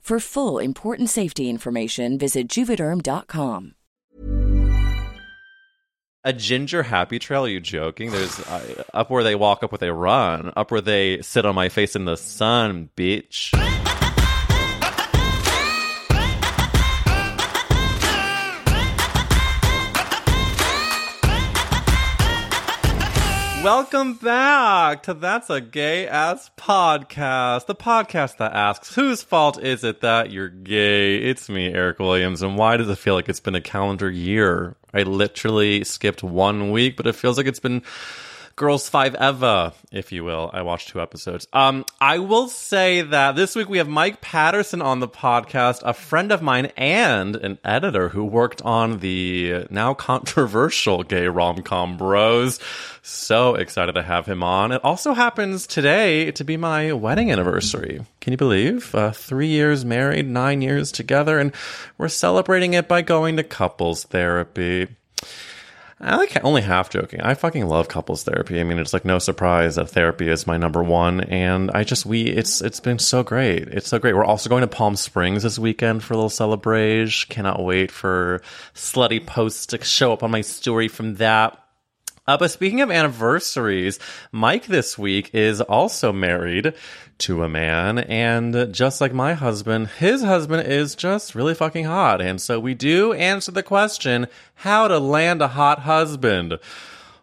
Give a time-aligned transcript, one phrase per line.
[0.00, 3.74] For full important safety information, visit juvederm.com.
[6.24, 7.44] A ginger happy trail?
[7.44, 8.10] Are you joking?
[8.10, 11.54] There's uh, up where they walk, up where they run, up where they sit on
[11.54, 13.54] my face in the sun, bitch.
[23.62, 29.84] Welcome back to That's a Gay Ass Podcast, the podcast that asks, whose fault is
[29.84, 31.18] it that you're gay?
[31.18, 34.76] It's me, Eric Williams, and why does it feel like it's been a calendar year?
[34.94, 37.82] I literally skipped one week, but it feels like it's been
[38.60, 40.50] Girls Five Eva, if you will.
[40.52, 41.48] I watched two episodes.
[41.50, 45.94] Um, I will say that this week we have Mike Patterson on the podcast, a
[45.94, 51.96] friend of mine and an editor who worked on the now controversial gay rom com
[51.96, 52.60] Bros.
[53.00, 54.72] So excited to have him on.
[54.72, 58.04] It also happens today to be my wedding anniversary.
[58.20, 58.94] Can you believe?
[58.94, 61.54] Uh, three years married, nine years together, and
[61.96, 64.88] we're celebrating it by going to couples therapy.
[66.02, 67.20] I like only half joking.
[67.20, 68.58] I fucking love couples therapy.
[68.58, 72.06] I mean, it's like no surprise that therapy is my number one, and I just
[72.06, 73.68] we it's it's been so great.
[73.68, 74.14] It's so great.
[74.14, 77.28] We're also going to Palm Springs this weekend for a little celebration.
[77.28, 78.40] Cannot wait for
[78.74, 81.62] slutty posts to show up on my story from that.
[82.26, 83.98] Uh, but speaking of anniversaries,
[84.30, 86.74] Mike this week is also married
[87.20, 87.98] to a man.
[87.98, 92.20] And just like my husband, his husband is just really fucking hot.
[92.20, 94.26] And so we do answer the question
[94.56, 96.58] how to land a hot husband.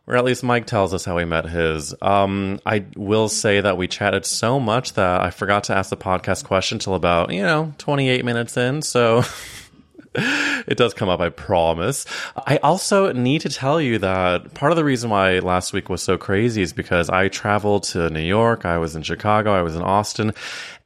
[0.08, 1.94] Or at least Mike tells us how he met his.
[2.02, 5.98] Um, I will say that we chatted so much that I forgot to ask the
[5.98, 8.82] podcast question till about, you know, 28 minutes in.
[8.82, 9.24] So
[10.68, 12.06] it does come up, I promise.
[12.48, 16.02] I also need to tell you that part of the reason why last week was
[16.02, 19.76] so crazy is because I traveled to New York, I was in Chicago, I was
[19.76, 20.34] in Austin,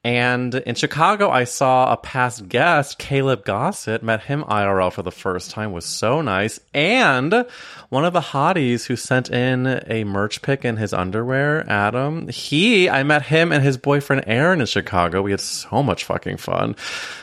[0.03, 5.11] and in Chicago, I saw a past guest, Caleb Gossett, met him IRL for the
[5.11, 6.59] first time, was so nice.
[6.73, 7.45] And
[7.89, 12.89] one of the hotties who sent in a merch pic in his underwear, Adam, he,
[12.89, 15.21] I met him and his boyfriend Aaron in Chicago.
[15.21, 16.75] We had so much fucking fun.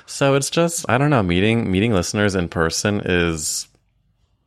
[0.06, 3.67] So it's just, I don't know, meeting, meeting listeners in person is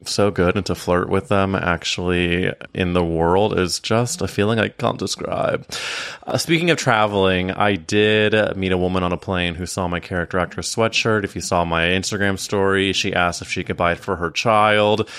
[0.06, 4.60] so good and to flirt with them actually in the world is just a feeling
[4.60, 5.66] I can't describe.
[6.26, 10.00] Uh, speaking of traveling, I did meet a woman on a plane who saw my
[10.00, 11.24] character actress sweatshirt.
[11.24, 14.32] If you saw my Instagram story, she asked if she could buy it for her
[14.32, 15.10] child.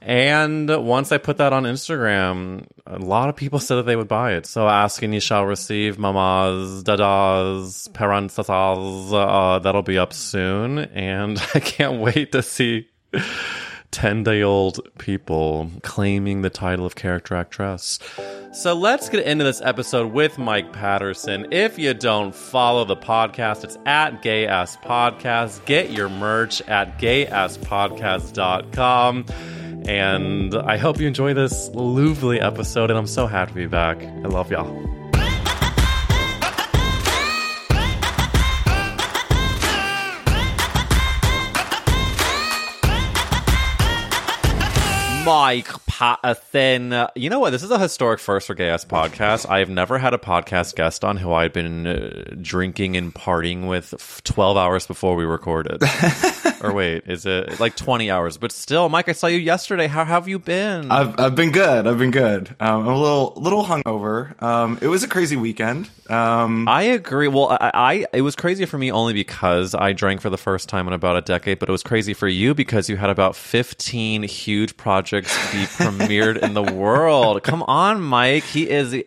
[0.00, 4.06] And once I put that on Instagram, a lot of people said that they would
[4.06, 4.46] buy it.
[4.46, 10.78] So asking you shall receive, mamas, dadas, parents, uh, that'll be up soon.
[10.78, 12.88] And I can't wait to see
[13.90, 17.98] 10 day old people claiming the title of character actress.
[18.52, 21.52] So let's get into this episode with Mike Patterson.
[21.52, 25.64] If you don't follow the podcast, it's at Gay Ass Podcast.
[25.66, 29.26] Get your merch at gayasspodcast.com.
[29.88, 32.90] And I hope you enjoy this lovely episode.
[32.90, 34.02] And I'm so happy to be back.
[34.02, 35.05] I love y'all.
[45.26, 45.66] Mike
[46.52, 47.08] thin.
[47.16, 47.50] You know what?
[47.50, 49.48] This is a historic first for Gay Ass Podcast.
[49.48, 53.66] I have never had a podcast guest on who I'd been uh, drinking and partying
[53.66, 55.82] with f- 12 hours before we recorded.
[56.62, 58.36] or wait, is it like 20 hours?
[58.36, 59.88] But still, Mike, I saw you yesterday.
[59.88, 60.92] How have you been?
[60.92, 61.88] I've I've been good.
[61.88, 62.54] I've been good.
[62.60, 64.40] Um, I'm a little little hungover.
[64.40, 65.90] Um, it was a crazy weekend.
[66.08, 67.26] Um, I agree.
[67.26, 70.68] Well, I, I it was crazy for me only because I drank for the first
[70.68, 73.34] time in about a decade, but it was crazy for you because you had about
[73.34, 77.42] 15 huge projects be premiered in the world.
[77.42, 78.44] Come on, Mike.
[78.44, 79.02] He is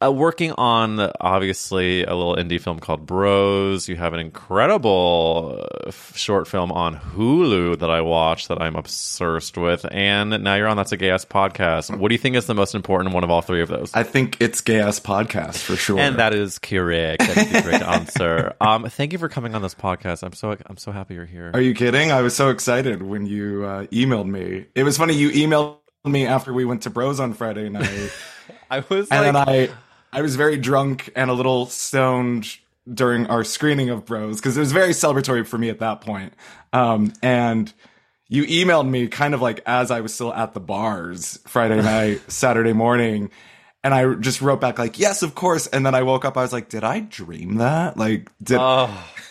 [0.00, 3.88] uh, working on obviously a little indie film called Bros.
[3.88, 8.76] You have an incredible uh, f- short film on Hulu that I watched that I'm
[8.76, 11.96] obsessed with, and now you're on That's a Gay Ass Podcast.
[11.96, 13.92] What do you think is the most important one of all three of those?
[13.94, 15.98] I think it's gay ass podcast for sure.
[15.98, 17.20] And that is correct.
[17.26, 18.54] That is the correct answer.
[18.60, 20.22] Um, thank you for coming on this podcast.
[20.22, 21.50] I'm so I'm so happy you're here.
[21.54, 22.10] Are you kidding?
[22.12, 24.66] I was so excited when you uh, emailed me.
[24.74, 25.14] It was funny.
[25.14, 28.10] You emailed me after we went to Bros on Friday night,
[28.70, 29.70] I was and like, then I
[30.18, 32.56] I was very drunk and a little stoned
[32.92, 36.32] during our screening of Bros because it was very celebratory for me at that point.
[36.72, 37.72] Um, and
[38.26, 42.20] you emailed me kind of like as I was still at the bars Friday night,
[42.32, 43.30] Saturday morning.
[43.84, 45.66] And I just wrote back like, yes, of course.
[45.68, 46.36] And then I woke up.
[46.36, 47.96] I was like, did I dream that?
[47.96, 48.58] Like, did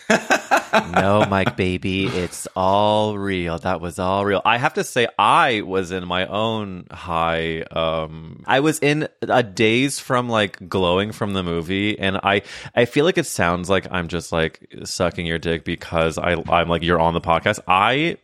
[0.94, 3.58] no, Mike, baby, it's all real.
[3.58, 4.40] That was all real.
[4.44, 7.60] I have to say, I was in my own high.
[7.62, 12.42] Um, I was in a daze from like glowing from the movie, and I,
[12.74, 16.68] I feel like it sounds like I'm just like sucking your dick because I, I'm
[16.68, 17.60] like you're on the podcast.
[17.68, 18.16] I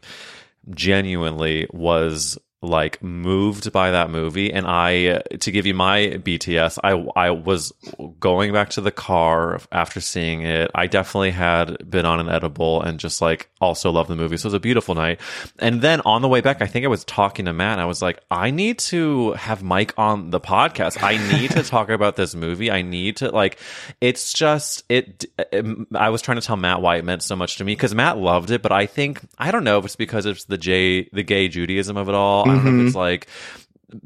[0.70, 6.92] genuinely was like moved by that movie and i to give you my bts i
[7.16, 7.72] i was
[8.20, 10.70] going back to the car after seeing it.
[10.74, 14.36] I definitely had been on an edible and just like also loved the movie.
[14.36, 15.20] So it was a beautiful night.
[15.58, 17.78] And then on the way back i think i was talking to matt.
[17.78, 21.02] I was like i need to have mike on the podcast.
[21.02, 22.70] I need to talk about this movie.
[22.70, 23.58] I need to like
[24.00, 25.64] it's just it, it
[25.94, 28.18] i was trying to tell matt why it meant so much to me because matt
[28.18, 31.22] loved it but i think i don't know if it's because it's the j the
[31.22, 32.98] gay judaism of it all I don't know if it's mm-hmm.
[32.98, 33.28] like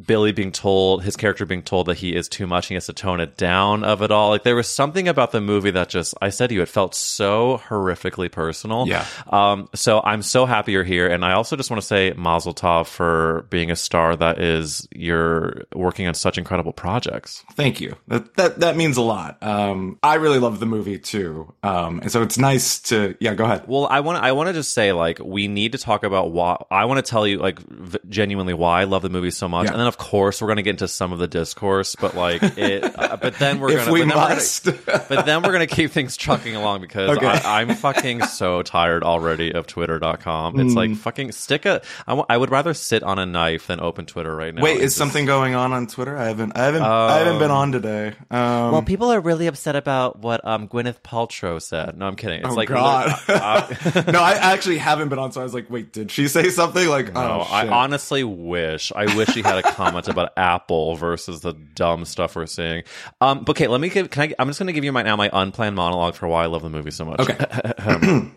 [0.06, 2.92] Billy being told his character being told that he is too much, he has to
[2.92, 4.30] tone it down of it all.
[4.30, 6.94] Like there was something about the movie that just I said to you, it felt
[6.94, 8.86] so horrifically personal.
[8.88, 9.06] Yeah.
[9.30, 9.68] Um.
[9.74, 12.86] So I'm so happy you're here, and I also just want to say Mazel Tov
[12.86, 17.44] for being a star that is you're working on such incredible projects.
[17.54, 17.96] Thank you.
[18.08, 19.38] That that that means a lot.
[19.42, 21.52] Um, I really love the movie too.
[21.62, 23.34] Um, and so it's nice to yeah.
[23.34, 23.64] Go ahead.
[23.66, 26.56] Well, I want I want to just say like we need to talk about why
[26.70, 29.66] I want to tell you like v- genuinely why I love the movie so much,
[29.66, 29.77] Yeah.
[29.78, 32.82] And then of course we're gonna get into some of the discourse, but like it.
[32.98, 34.64] uh, but then we're If gonna we but then we're must.
[34.64, 34.78] gonna,
[35.08, 37.26] but then we're gonna keep things trucking along because Okay.
[37.26, 40.58] I, I'm fucking so tired already of Twitter.com.
[40.58, 40.76] It's Hmm.
[40.76, 41.80] like fucking stick a.
[42.08, 44.62] I I would rather sit on a knife than open Twitter right now.
[44.62, 46.16] Wait, is just- something going on on Twitter?
[46.16, 48.14] I haven't I haven't I haven't been on today.
[48.30, 51.96] Um, Well, people are really upset about what um, Gwyneth Paltrow said.
[51.96, 52.40] No, I'm kidding.
[52.40, 53.14] It's oh like God.
[53.28, 55.30] uh, no, I actually haven't been on.
[55.32, 56.88] So I was like, wait, did she say something?
[56.88, 58.90] Like, No, oh, I honestly wish.
[58.94, 62.84] I wish she had a comment about Apple versus the dumb stuff we're seeing.
[63.20, 64.10] Um, but okay, let me give.
[64.10, 64.34] Can I?
[64.38, 66.62] I'm just going to give you my now my unplanned monologue for why I love
[66.62, 67.20] the movie so much.
[67.20, 67.36] Okay.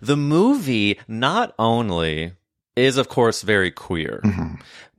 [0.00, 2.32] the movie not only
[2.76, 4.22] is of course very queer,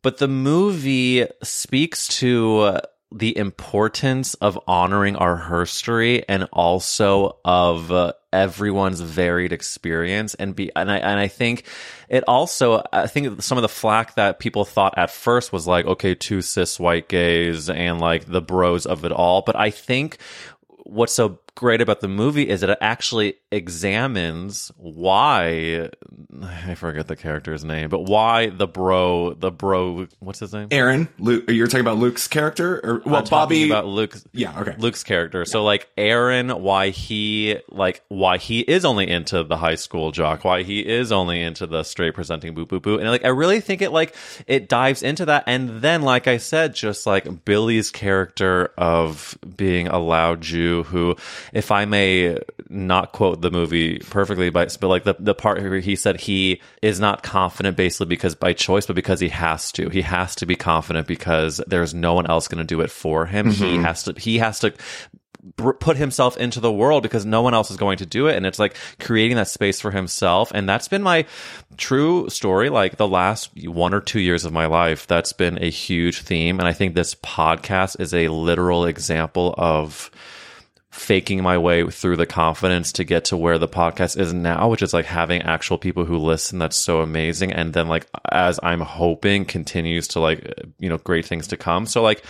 [0.01, 2.81] but the movie speaks to uh,
[3.11, 10.71] the importance of honoring our history and also of uh, everyone's varied experience and be
[10.75, 11.63] and I and I think
[12.09, 15.85] it also I think some of the flack that people thought at first was like
[15.85, 19.41] okay two cis white gays and like the bros of it all.
[19.41, 20.17] But I think
[20.83, 25.89] what's so great about the movie is that it actually examines why
[26.41, 30.69] I forget the character's name, but why the bro, the bro, what's his name?
[30.71, 33.65] Aaron, Luke, you're talking about Luke's character, or well, I'm Bobby.
[33.69, 34.75] about Luke's yeah, okay.
[34.77, 35.43] Luke's character.
[35.43, 40.45] So like Aaron, why he like why he is only into the high school jock,
[40.45, 43.59] why he is only into the straight presenting boo boo boo, and like I really
[43.59, 44.15] think it like
[44.47, 49.87] it dives into that, and then like I said, just like Billy's character of being
[49.87, 51.17] a loud Jew who,
[51.53, 52.37] if I may
[52.69, 56.61] not quote the movie perfectly, but but like the the part where he said he
[56.81, 59.89] is not confident basically because by choice, but because he has to.
[59.89, 63.25] He has to be confident because there's no one else going to do it for
[63.25, 63.49] him.
[63.51, 63.83] He mm-hmm.
[63.83, 64.13] has to.
[64.17, 64.73] He has to
[65.55, 68.45] put himself into the world because no one else is going to do it and
[68.45, 71.25] it's like creating that space for himself and that's been my
[71.77, 75.69] true story like the last one or two years of my life that's been a
[75.69, 80.11] huge theme and i think this podcast is a literal example of
[80.91, 84.81] faking my way through the confidence to get to where the podcast is now, which
[84.81, 86.57] is like having actual people who listen.
[86.59, 87.51] That's so amazing.
[87.53, 91.85] And then like as I'm hoping continues to like you know great things to come.
[91.85, 92.23] So like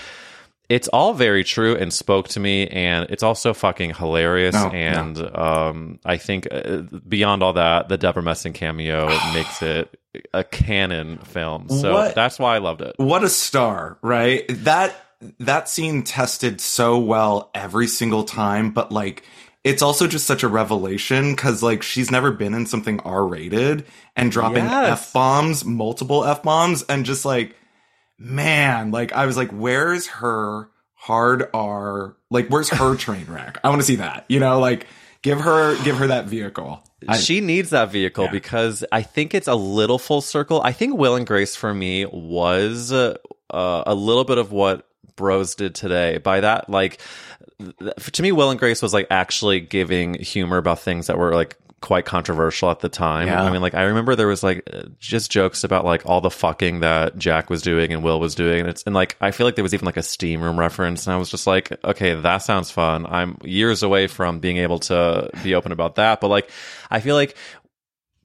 [0.68, 5.18] it's all very true and spoke to me and it's also fucking hilarious Oh, and
[5.36, 10.00] um i think uh, beyond all that the debra messing cameo makes it
[10.32, 14.44] a canon film so What- that's why i loved it what a star, right?
[14.50, 14.94] That
[15.40, 19.24] that scene tested so well every single time, but like
[19.64, 23.86] it's also just such a revelation because like she's never been in something R rated
[24.16, 24.92] and dropping Yes.
[25.08, 27.56] F bombs, multiple F bombs, and just like
[28.18, 32.16] man, like I was like, where's her hard R?
[32.30, 33.58] Like, where's her train wreck?
[33.64, 34.26] I want to see that.
[34.30, 34.88] You know, like
[35.22, 36.82] give her give her that vehicle.
[37.08, 38.32] I- she needs that vehicle Yeah.
[38.32, 40.62] because I think it's a little full circle.
[40.64, 43.16] I think Will and Grace for me was uh,
[43.52, 44.86] a little bit of what
[45.20, 46.18] Bros did today.
[46.18, 47.02] By that, like
[48.14, 51.58] to me, Will and Grace was like actually giving humor about things that were like
[51.82, 53.28] quite controversial at the time.
[53.28, 53.44] Yeah.
[53.44, 54.66] I mean, like I remember there was like
[54.98, 58.62] just jokes about like all the fucking that Jack was doing and Will was doing,
[58.62, 61.06] and it's and like I feel like there was even like a steam room reference,
[61.06, 63.06] and I was just like, okay, that sounds fun.
[63.06, 66.50] I'm years away from being able to be open about that, but like
[66.90, 67.36] I feel like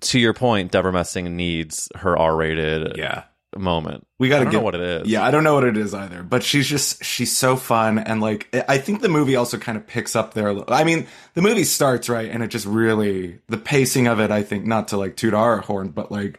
[0.02, 3.24] to your point, Debra Messing needs her R-rated yeah.
[3.58, 4.06] Moment.
[4.18, 5.08] We got to get know what it is.
[5.08, 6.22] Yeah, I don't know what it is either.
[6.22, 9.86] But she's just she's so fun, and like I think the movie also kind of
[9.86, 10.54] picks up there.
[10.72, 14.30] I mean, the movie starts right, and it just really the pacing of it.
[14.30, 16.38] I think not to like toot our horn, but like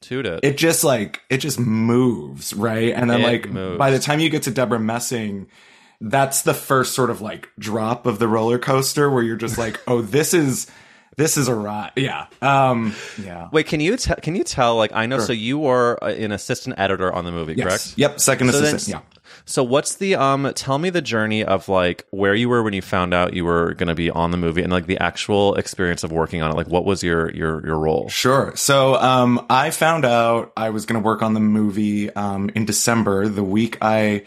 [0.00, 0.40] toot it.
[0.42, 3.78] it just like it just moves right, and then It like moves.
[3.78, 5.48] by the time you get to Debra Messing.
[5.98, 9.80] That's the first sort of like drop of the roller coaster where you're just like,
[9.88, 10.66] oh, this is
[11.16, 11.92] this is a ride.
[11.96, 12.26] Yeah.
[12.42, 13.48] Um yeah.
[13.52, 14.76] Wait, can you te- can you tell?
[14.76, 15.18] Like, I know.
[15.18, 17.66] So you were uh, an assistant editor on the movie, Yes.
[17.66, 17.94] correct?
[17.98, 19.04] Yep, second So then- assistant.
[19.04, 19.18] yeah.
[19.44, 20.50] So what's the um?
[20.54, 23.74] Tell me the journey of like where you were when you found out you were
[23.74, 26.54] going to be on the movie, and like the actual experience of working on it.
[26.56, 28.08] Like, what was your your your role?
[28.08, 28.52] Sure.
[28.56, 32.64] So um, I found out I was going to work on the movie um, in
[32.66, 34.24] December, the week I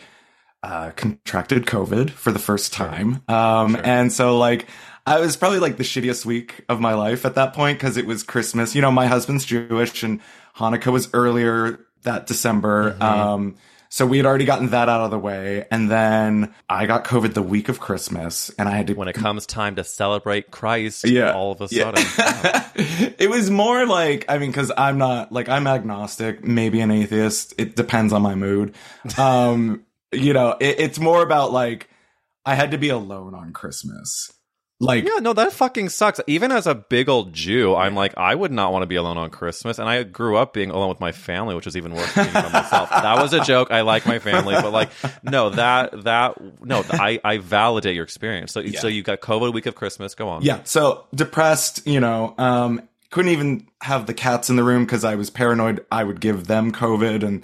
[0.64, 3.22] uh, contracted COVID for the first time.
[3.30, 4.68] Um, And so, like,
[5.06, 8.06] I was probably like the shittiest week of my life at that point because it
[8.06, 8.76] was Christmas.
[8.76, 10.20] You know, my husband's Jewish and
[10.58, 12.96] Hanukkah was earlier that December.
[13.02, 13.56] Um,
[13.92, 15.66] so we had already gotten that out of the way.
[15.72, 19.16] And then I got COVID the week of Christmas and I had to When it
[19.16, 21.34] comes time to celebrate Christ, Yeah.
[21.34, 21.96] all of a Yeah.
[21.96, 26.92] sudden, it was more like I mean, because I'm not like I'm agnostic, maybe an
[26.92, 27.56] atheist.
[27.58, 28.76] It depends on my mood.
[29.18, 31.90] Um, you know, it, it's more about like
[32.46, 34.32] I had to be alone on Christmas.
[34.82, 36.22] Like, yeah, no, that fucking sucks.
[36.26, 39.18] Even as a big old Jew, I'm like, I would not want to be alone
[39.18, 42.14] on Christmas, and I grew up being alone with my family, which is even worse
[42.14, 42.90] than being by myself.
[42.90, 43.72] That was a joke.
[43.72, 44.90] I like my family, but like,
[45.22, 48.54] no, that that no, I I validate your experience.
[48.54, 50.16] So so you got COVID week of Christmas.
[50.16, 50.44] Go on.
[50.44, 50.62] yeah.
[50.64, 52.34] So depressed, you know.
[52.38, 56.22] Um, couldn't even have the cats in the room because I was paranoid I would
[56.22, 57.44] give them COVID, and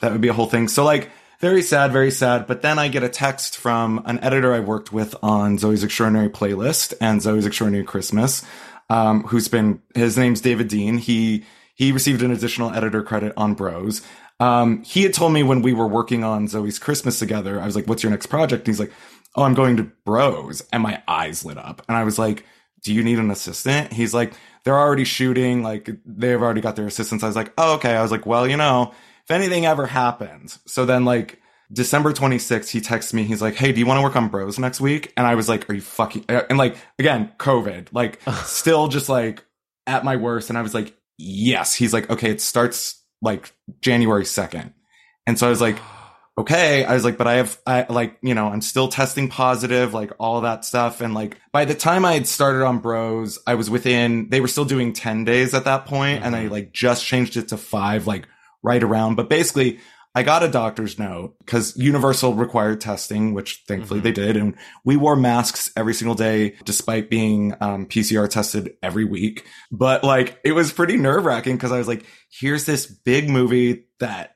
[0.00, 0.68] that would be a whole thing.
[0.68, 1.10] So like.
[1.40, 2.48] Very sad, very sad.
[2.48, 6.28] But then I get a text from an editor I worked with on Zoey's Extraordinary
[6.28, 8.44] Playlist and Zoey's Extraordinary Christmas,
[8.90, 10.98] um, who's been, his name's David Dean.
[10.98, 11.44] He,
[11.76, 14.02] he received an additional editor credit on Bros.
[14.40, 17.76] Um, he had told me when we were working on Zoey's Christmas together, I was
[17.76, 18.62] like, what's your next project?
[18.62, 18.92] And he's like,
[19.36, 20.62] oh, I'm going to Bros.
[20.72, 21.82] And my eyes lit up.
[21.88, 22.44] And I was like,
[22.82, 23.92] do you need an assistant?
[23.92, 24.32] He's like,
[24.64, 25.62] they're already shooting.
[25.62, 27.22] Like they've already got their assistants.
[27.22, 27.94] I was like, oh, okay.
[27.94, 28.92] I was like, well, you know,
[29.28, 30.58] if anything ever happens.
[30.66, 31.38] So then like
[31.70, 33.24] December 26th, he texts me.
[33.24, 35.12] He's like, Hey, do you want to work on bros next week?
[35.18, 39.10] And I was like, are you fucking, uh, and like, again, COVID, like still just
[39.10, 39.44] like
[39.86, 40.48] at my worst.
[40.48, 41.74] And I was like, yes.
[41.74, 44.72] He's like, okay, it starts like January 2nd.
[45.26, 45.76] And so I was like,
[46.38, 46.86] okay.
[46.86, 50.12] I was like, but I have, I like, you know, I'm still testing positive, like
[50.18, 51.02] all that stuff.
[51.02, 54.48] And like by the time I had started on bros, I was within, they were
[54.48, 56.52] still doing 10 days at that point, And I mm-hmm.
[56.52, 58.26] like just changed it to five, like
[58.62, 59.16] right around.
[59.16, 59.80] But basically,
[60.14, 64.36] I got a doctor's note because Universal required testing, which thankfully they did.
[64.36, 69.46] And we wore masks every single day, despite being um, PCR tested every week.
[69.70, 73.84] But like, it was pretty nerve wracking because I was like, here's this big movie
[74.00, 74.34] that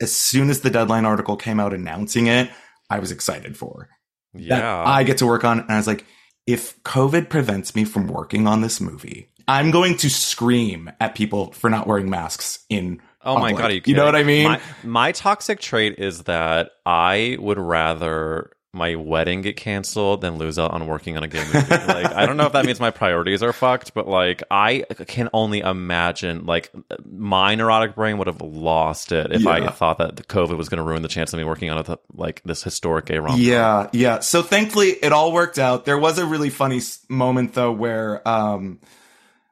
[0.00, 2.50] as soon as the deadline article came out announcing it,
[2.90, 3.88] I was excited for
[4.34, 4.82] that yeah.
[4.84, 5.60] I get to work on.
[5.60, 6.04] And I was like,
[6.46, 11.52] if COVID prevents me from working on this movie, I'm going to scream at people
[11.52, 13.00] for not wearing masks in.
[13.24, 14.44] Oh my god, you, You know what I mean?
[14.44, 20.58] My, my toxic trait is that I would rather my wedding get canceled than lose
[20.58, 21.68] out on working on a game movie.
[21.70, 25.28] like I don't know if that means my priorities are fucked, but like I can
[25.34, 26.72] only imagine like
[27.04, 30.78] my neurotic brain would have lost it if I thought that the COVID was going
[30.78, 33.38] to ruin the chance of me working on a, like this historic gay rom.
[33.38, 34.20] Yeah, yeah.
[34.20, 35.84] So thankfully it all worked out.
[35.84, 38.80] There was a really funny s- moment though where um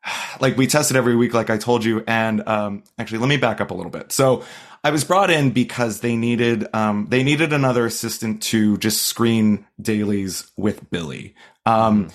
[0.41, 3.61] like we tested every week like I told you and um actually let me back
[3.61, 4.13] up a little bit.
[4.13, 4.45] So
[4.83, 9.67] I was brought in because they needed um they needed another assistant to just screen
[9.81, 11.35] dailies with Billy.
[11.67, 12.09] Um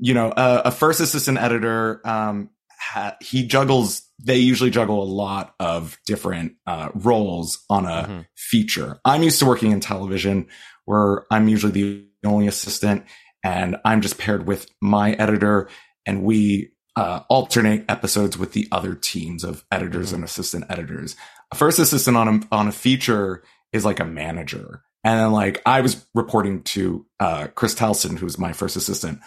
[0.00, 5.04] you know, a, a first assistant editor um ha- he juggles they usually juggle a
[5.04, 8.26] lot of different uh, roles on a Mhm.
[8.34, 8.98] feature.
[9.04, 10.46] I'm used to working in television
[10.86, 13.04] where I'm usually the only assistant
[13.44, 15.68] and I'm just paired with my editor
[16.06, 21.14] and we uh, alternate episodes with the other teams of editors and assistant editors.
[21.52, 24.82] A first assistant on a, on a feature is like a manager.
[25.04, 29.20] And then like I was reporting to uh, Chris Telson, was my first assistant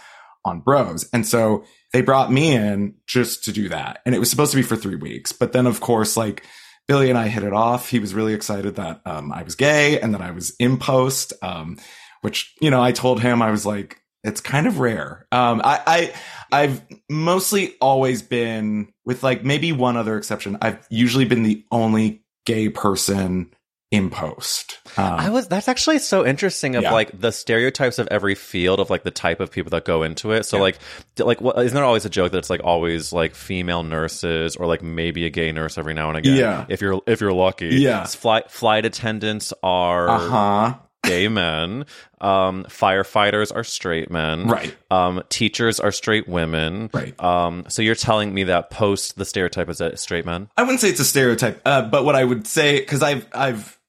[0.43, 1.07] on Bros.
[1.13, 3.99] And so they brought me in just to do that.
[4.05, 5.31] And it was supposed to be for three weeks.
[5.31, 6.43] But then of course, like
[6.87, 7.89] Billy and I hit it off.
[7.89, 11.33] He was really excited that um, I was gay and that I was in post,
[11.43, 11.77] um,
[12.21, 15.27] which, you know, I told him I was like, it's kind of rare.
[15.31, 16.13] Um, I, I,
[16.51, 20.57] I've mostly always been with like maybe one other exception.
[20.61, 23.51] I've usually been the only gay person
[23.91, 24.77] in post.
[24.97, 26.91] Um, I was that's actually so interesting of Yeah.
[26.91, 30.31] like the stereotypes of every field of like the type of people that go into
[30.31, 30.43] it.
[30.43, 30.61] So Yeah.
[30.63, 30.77] like
[31.17, 34.67] like what isn't there always a joke that it's like always like female nurses or
[34.67, 36.37] like maybe a gay nurse every now and again.
[36.37, 36.65] Yeah.
[36.69, 37.69] If you're if you're lucky.
[37.77, 38.05] Yeah.
[38.05, 40.73] Flight flight attendants are uh huh.
[41.09, 41.85] Gay men.
[42.21, 44.47] Um firefighters are straight men.
[44.47, 44.75] Right.
[44.91, 46.89] Um teachers are straight women.
[46.93, 47.19] Right.
[47.23, 50.49] Um so you're telling me that post the stereotype is that it's straight men?
[50.57, 53.79] I wouldn't say it's a stereotype, uh, but what I would say, because I've I've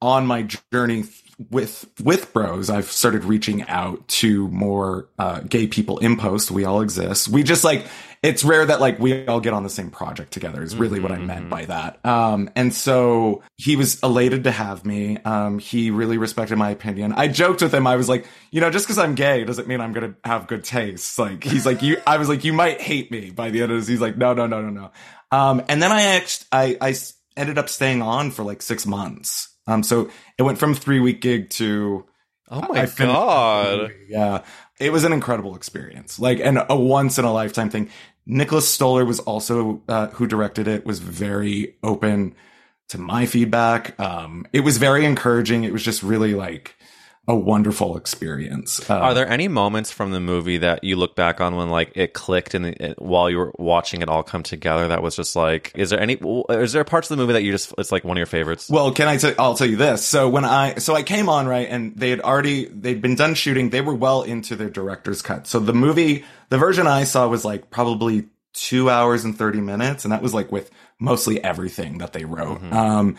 [0.00, 1.04] on my journey
[1.50, 6.50] with with bros, I've started reaching out to more uh, gay people in post.
[6.50, 7.28] We all exist.
[7.28, 7.86] We just like
[8.22, 10.62] it's rare that like we all get on the same project together.
[10.62, 12.04] Is really what I meant by that.
[12.06, 15.18] Um, and so he was elated to have me.
[15.24, 17.12] Um, he really respected my opinion.
[17.14, 17.86] I joked with him.
[17.86, 20.62] I was like, you know, just because I'm gay doesn't mean I'm gonna have good
[20.64, 21.18] taste.
[21.18, 22.00] Like he's like you.
[22.06, 23.88] I was like, you might hate me by the end of this.
[23.88, 24.90] He's like, no, no, no, no, no.
[25.36, 26.94] Um, and then I actually, I, I
[27.36, 29.48] ended up staying on for like six months.
[29.66, 32.04] Um, so it went from three week gig to,
[32.50, 33.92] Oh my god.
[34.08, 34.42] yeah,
[34.78, 37.88] it was an incredible experience, like, and a once in a lifetime thing.
[38.26, 42.34] Nicholas Stoller was also, uh, who directed it was very open
[42.88, 43.98] to my feedback.
[43.98, 45.64] Um, it was very encouraging.
[45.64, 46.76] It was just really like
[47.28, 48.88] a wonderful experience.
[48.90, 51.92] Uh, Are there any moments from the movie that you look back on when like
[51.94, 54.88] it clicked and it, while you were watching it all come together?
[54.88, 56.14] That was just like, is there any?
[56.50, 58.68] Is there parts of the movie that you just it's like one of your favorites?
[58.68, 59.34] Well, can I tell?
[59.38, 60.04] I'll tell you this.
[60.04, 63.34] So when I so I came on right, and they had already they'd been done
[63.34, 63.70] shooting.
[63.70, 65.46] They were well into their director's cut.
[65.46, 70.04] So the movie, the version I saw was like probably two hours and thirty minutes,
[70.04, 72.62] and that was like with mostly everything that they wrote.
[72.72, 73.16] Um,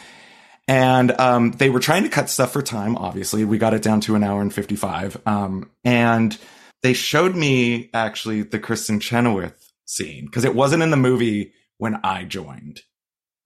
[0.67, 2.95] and um, they were trying to cut stuff for time.
[2.97, 5.21] Obviously, we got it down to an hour and fifty-five.
[5.25, 6.37] Um, and
[6.81, 11.99] they showed me actually the Kristin Chenoweth scene because it wasn't in the movie when
[12.03, 12.81] I joined.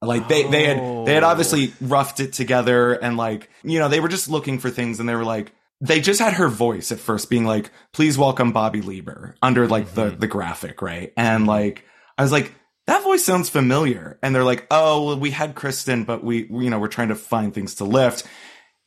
[0.01, 0.77] Like they they had
[1.07, 1.27] they had Oh.
[1.29, 5.09] obviously roughed it together and like you know they were just looking for things and
[5.09, 5.51] they were like
[5.81, 9.95] they just had her voice at first being like please welcome Bobby Lieber under like
[9.95, 11.83] the the graphic right and like
[12.15, 12.53] I was like
[12.87, 14.17] that voice sounds familiar.
[14.21, 17.09] And they're like oh well, we had Kristin but we we, you know we're trying
[17.09, 18.23] to find things to lift.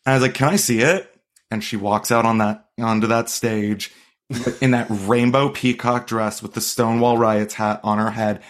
[0.05, 1.15] And I was like can I see it?
[1.51, 3.93] And she walks out on that onto that stage
[4.61, 8.43] in that rainbow peacock dress with the Stonewall riots hat on her head.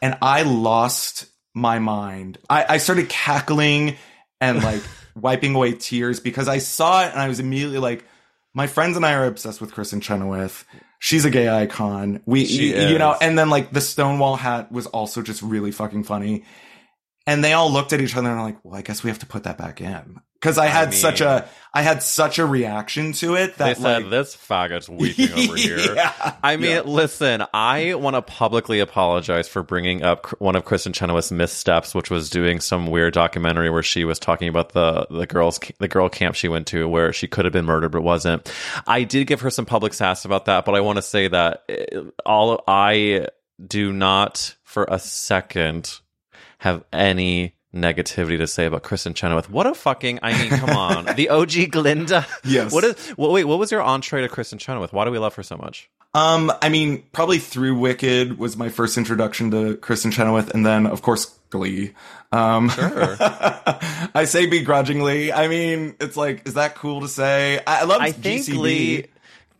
[0.00, 2.38] And I lost my mind.
[2.48, 3.96] I, I started cackling
[4.40, 4.82] and like
[5.14, 8.04] wiping away tears because I saw it and I was immediately like,
[8.54, 10.64] my friends and I are obsessed with Kristin Chenoweth.
[10.98, 12.22] She's a gay icon.
[12.26, 16.04] We, She you know, and then like the Stonewall hat was also just really fucking
[16.04, 16.44] funny.
[17.26, 19.18] And they all looked at each other and were like, well, I guess we have
[19.20, 20.20] to put that back in.
[20.42, 23.76] Cause I had mean- such a, I had such a reaction to it They that
[23.78, 25.78] said like, this faggot's weeping over here.
[25.94, 26.34] Yeah.
[26.42, 26.80] I mean, Yeah.
[26.82, 32.10] listen, I want to publicly apologize for bringing up one of Kristin Chenoweth's missteps, which
[32.10, 36.10] was doing some weird documentary where she was talking about the the girls the girl
[36.10, 38.52] camp she went to where she could have been murdered but wasn't.
[38.86, 41.62] I did give her some public sass about that, but I want to say that
[41.70, 41.84] eh,
[42.26, 43.28] all I
[43.66, 46.00] do not for a second
[46.58, 49.50] have any negativity to say about Kristin Chenoweth.
[49.50, 51.04] What a fucking I mean, come on.
[51.16, 52.26] the OG Glinda.
[52.44, 52.72] Yes.
[52.72, 54.92] What is well, wait, what was your entree to Kristin Chenoweth?
[54.92, 55.90] Why do we love her so much?
[56.14, 60.86] Um, I mean, probably through Wicked was my first introduction to Kristin Chenoweth, and then
[60.86, 61.92] of course Glee.
[62.32, 63.16] Um, Sure.
[64.14, 65.32] I say begrudgingly.
[65.32, 67.60] I mean, it's like, is that cool to say?
[67.66, 68.52] I, I love I think GCB.
[68.52, 69.04] Glee.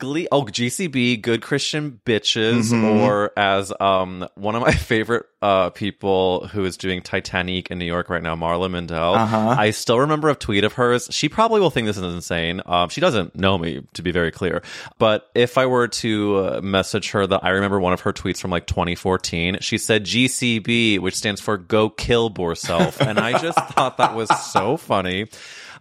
[0.02, 3.02] Glee, oh GCB, good Christian bitches, Mhm.
[3.04, 7.84] or as um one of my favorite uh people who is doing Titanique in New
[7.84, 9.14] York right now, Marla Mindelle.
[9.16, 9.54] Uh-huh.
[9.56, 11.06] I still remember a tweet of hers.
[11.12, 12.60] She probably will think this is insane.
[12.66, 14.62] Um, she doesn't know me, to be very clear.
[14.98, 18.38] But if I were to uh, message her, that I remember one of her tweets
[18.38, 19.58] from like 2014.
[19.60, 24.28] She said GCB, which stands for Go Kill Borself, and I just thought that was
[24.50, 25.28] so funny.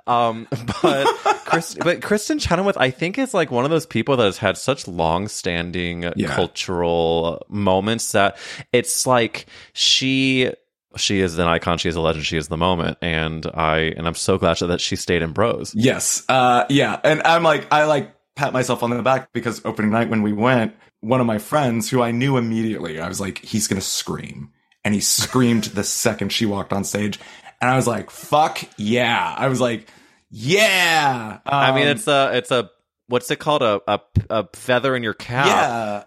[0.07, 0.47] Um,
[0.81, 1.05] but
[1.45, 4.57] Chris, but Kristin Chenoweth, I think is like one of those people that has had
[4.57, 6.35] such long-standing Yeah.
[6.35, 8.37] cultural moments that
[8.73, 10.51] it's like she
[10.97, 14.07] she is an icon, she is a legend, she is the moment, and I and
[14.07, 15.73] I'm so glad that she stayed in Bros.
[15.75, 16.23] Yes.
[16.27, 16.99] Uh, yeah.
[17.03, 20.33] And I'm like, I like pat myself on the back because opening night when we
[20.33, 23.85] went, one of my friends who I knew immediately, I was like, he's going to
[23.85, 24.51] scream.
[24.83, 27.19] And he screamed the second she walked on stage.
[27.61, 29.35] And I was like, fuck yeah.
[29.37, 29.87] I was like,
[30.29, 31.39] yeah.
[31.45, 32.69] I mean, Um, it's a it's a
[33.07, 35.45] what's it called a a, a feather in your cap.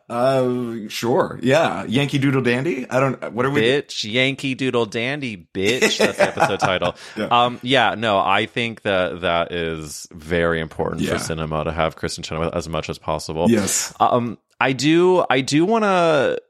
[0.09, 0.15] yeah.
[0.15, 1.39] Uh, sure.
[1.43, 1.85] Yeah.
[1.85, 2.89] Yankee Doodle Dandy.
[2.89, 3.61] I don't, what are we?
[3.61, 5.99] bitch, Yankee Doodle Dandy, bitch.
[5.99, 6.95] That's the episode title.
[7.17, 7.27] Yeah.
[7.27, 11.13] Um, yeah, no, I think that that is very important Yeah.
[11.15, 13.51] for cinema to have Kristin Chenoweth as much as possible.
[13.51, 13.93] Yes.
[14.01, 16.41] Um, I do, I do want to.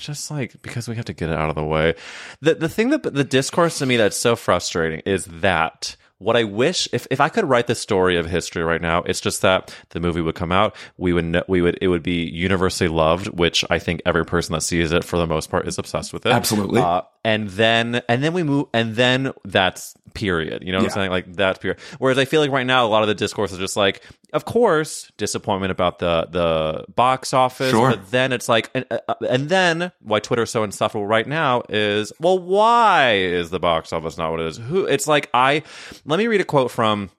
[0.00, 1.94] Just like because we have to get it out of the way,
[2.40, 6.44] the the thing that the discourse to me that's so frustrating is that what I
[6.44, 9.74] wish if if I could write the story of history right now, it's just that
[9.90, 13.28] the movie would come out, we would know, we would it would be universally loved,
[13.28, 16.26] which I think every person that sees it for the most part is obsessed with
[16.26, 16.32] it.
[16.32, 16.80] Absolutely.
[16.80, 20.62] Uh, and then and then we move and then that's period.
[20.64, 21.10] You know what I'm saying?
[21.10, 21.78] Like that's period.
[21.98, 24.46] Whereas I feel like right now a lot of the discourse is just like, of
[24.46, 27.70] course, disappointment about the the box office.
[27.70, 27.90] Sure.
[27.90, 32.14] But then it's like, and, uh, and then why Twitter's so insufferable right now is,
[32.18, 34.56] well, why is the box office not what it is?
[34.56, 34.86] Who?
[34.86, 35.62] It's like I.
[36.06, 37.10] Let me read a quote from.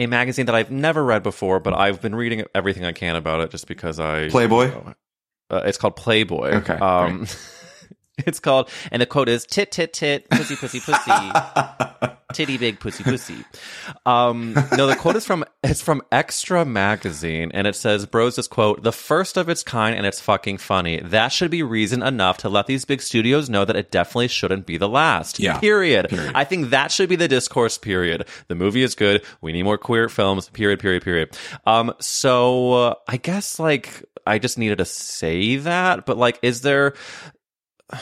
[0.00, 3.40] A magazine that I've never read before, but I've been reading everything I can about
[3.40, 4.70] it just because I Playboy.
[5.50, 6.50] uh, it's called Playboy.
[6.58, 7.26] Okay, Um,
[8.26, 11.30] it's called, and the quote is tit tit tit pussy pussy pussy
[12.32, 13.44] titty big pussy pussy.
[14.04, 18.48] Um, no, the quote is from it's from Extra magazine, and it says, "Bros is
[18.48, 21.00] quote the first of its kind, and it's fucking funny.
[21.00, 24.66] That should be reason enough to let these big studios know that it definitely shouldn't
[24.66, 25.38] be the last.
[25.38, 25.58] Yeah.
[25.58, 26.08] Period.
[26.08, 26.32] Period.
[26.34, 27.78] I think that should be the discourse.
[27.78, 28.26] Period.
[28.48, 29.24] The movie is good.
[29.40, 30.48] We need more queer films.
[30.50, 30.80] Period.
[30.80, 31.02] Period.
[31.02, 31.36] Period.
[31.66, 36.60] Um, so uh, I guess like I just needed to say that, but like, is
[36.60, 36.94] there?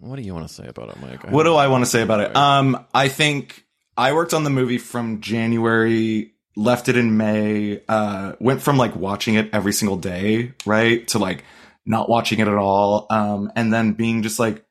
[0.00, 1.30] What do you want to say about it, Mike?
[1.30, 2.36] What do I want to say about it?
[2.36, 3.64] Um, I think
[3.96, 8.94] I worked on the movie from January, left it in May, uh, went from like
[8.94, 11.06] watching it every single day, right?
[11.08, 11.44] To like
[11.86, 13.06] not watching it at all.
[13.08, 14.64] Um, and then being just like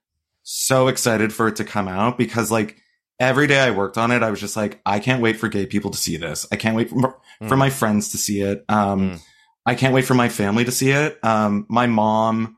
[0.44, 2.78] so excited for it to come out because like
[3.20, 5.66] every day I worked on it, I was just like, I can't wait for gay
[5.66, 6.46] people to see this.
[6.52, 7.02] I can't wait for,
[7.40, 7.58] for Mm.
[7.58, 8.64] my friends to see it.
[8.70, 9.22] Um, Mm.
[9.66, 11.18] I can't wait for my family to see it.
[11.24, 12.58] Um, my mom,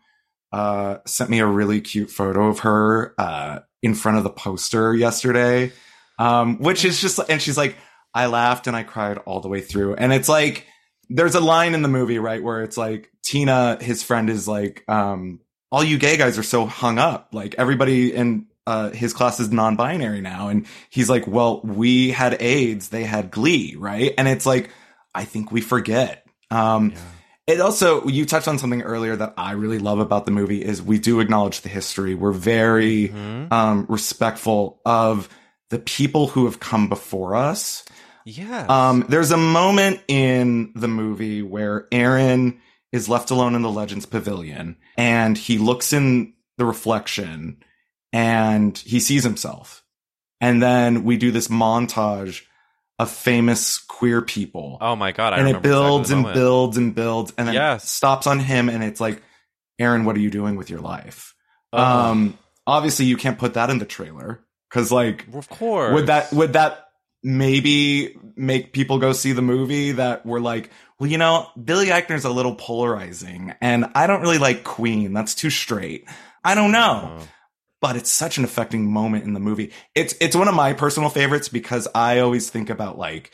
[0.52, 4.96] uh, sent me a really cute photo of her, uh, in front of the poster
[4.96, 5.72] yesterday.
[6.20, 7.76] Um, which is just, and she's like,
[8.12, 9.94] I laughed and I cried all the way through.
[9.94, 10.66] And it's like,
[11.10, 14.84] there's a line in the movie, right, where it's like, Tina, his friend is like,
[14.88, 17.30] um, all you gay guys are so hung up.
[17.34, 20.48] Like everybody in, uh, his class is non-binary now.
[20.48, 22.90] And he's like, well, we had AIDS.
[22.90, 24.14] They had glee, right?
[24.18, 24.72] And it's like,
[25.14, 26.26] I think we forget.
[26.50, 26.94] Um,
[27.48, 30.82] it also, you touched on something earlier that I really love about the movie is
[30.82, 32.14] we do acknowledge the history.
[32.14, 33.52] We're very, Mhm.
[33.52, 35.30] um, respectful of
[35.70, 37.84] the people who have come before us.
[38.26, 38.66] Yeah.
[38.68, 42.60] Um, there's a moment in the movie where Aaron
[42.92, 47.58] is left alone in the Legends Pavilion and he looks in the reflection
[48.14, 49.84] and he sees himself.
[50.42, 52.44] And then we do this montage
[53.00, 54.78] of famous queer people.
[54.82, 55.34] oh my god!
[55.34, 57.90] I and it builds exactly and builds and builds and then Yes.
[57.90, 59.22] stops on him and it's like,
[59.80, 61.34] Aaron, what are you doing with your life?
[61.74, 61.80] Ugh.
[62.12, 65.94] Um, obviously you can't put that in the trailer because like of course.
[65.94, 66.86] would that would that
[67.24, 72.26] maybe make people go see the movie that were like well you know billy eichner's
[72.26, 76.06] a little polarizing and i don't really like queen that's too straight
[76.44, 77.28] i don't know Oh.
[77.82, 79.72] But it's such an affecting moment in the movie.
[79.96, 83.32] It's it's one of my personal favorites because i always think about like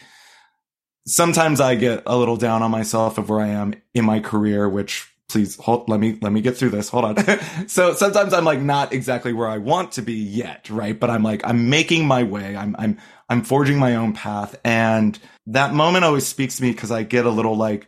[1.06, 4.70] sometimes i get a little down on myself of where i am in my career
[4.70, 6.90] which please hold let me let me get through this.
[6.90, 7.16] Hold on.
[7.68, 10.98] So sometimes i'm like not exactly where i want to be yet right?
[11.00, 12.56] But i'm like i'm making my way.
[12.56, 12.98] I'm i'm
[13.30, 14.56] i'm forging my own path.
[14.64, 17.88] And that moment always speaks to me because i get a little like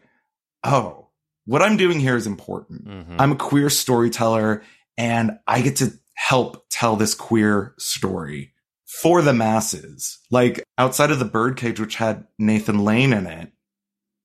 [0.64, 1.10] oh
[1.46, 2.88] what i'm doing here is important.
[2.88, 3.16] Mhm.
[3.20, 4.64] I'm a queer storyteller
[4.98, 8.54] and I get to help tell this queer story
[9.02, 10.20] for the masses.
[10.32, 13.52] Like outside of the Birdcage, which had Nathan Lane in it,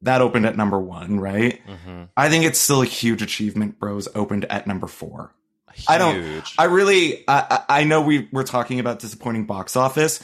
[0.02, 1.60] that opened at number one, right?
[1.66, 2.04] Mm-hmm.
[2.16, 3.78] I think it's still a huge achievement.
[3.78, 5.34] Bros opened at number four.
[5.74, 5.86] Huge.
[5.88, 6.44] I don't.
[6.58, 7.24] I really.
[7.28, 10.20] I, I know we were talking about disappointing box office.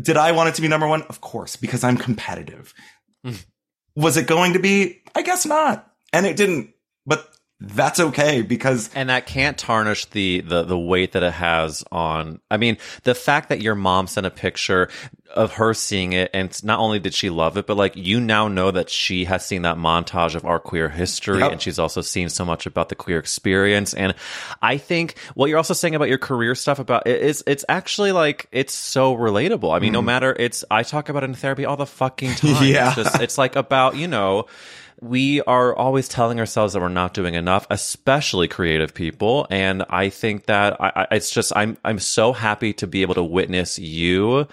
[0.00, 1.02] Did I want it to be number one?
[1.02, 2.72] Of course, because I'm competitive.
[3.26, 3.44] Mm.
[3.96, 5.02] Was it going to be?
[5.14, 6.70] I guess not, and it didn't.
[7.04, 7.28] But
[7.62, 12.40] that's okay because and that can't tarnish the, the the weight that it has on
[12.50, 14.88] i mean the fact that your mom sent a picture
[15.34, 18.48] of her seeing it and not only did she love it but like you now
[18.48, 21.52] know that she has seen that montage of our queer history Yep.
[21.52, 24.14] and she's also seen so much about the queer experience and
[24.62, 28.12] i think what you're also saying about your career stuff about it is it's actually
[28.12, 31.64] like it's so relatable i mean no matter it's i talk about it in therapy
[31.66, 32.72] all the fucking time Mm.
[32.72, 32.86] Yeah.
[32.88, 34.46] it's just it's like about you know
[35.00, 39.46] we are always telling ourselves that we're not doing enough, especially creative people.
[39.50, 43.14] And I think that I, I, it's just I'm I'm so happy to be able
[43.14, 44.46] to witness you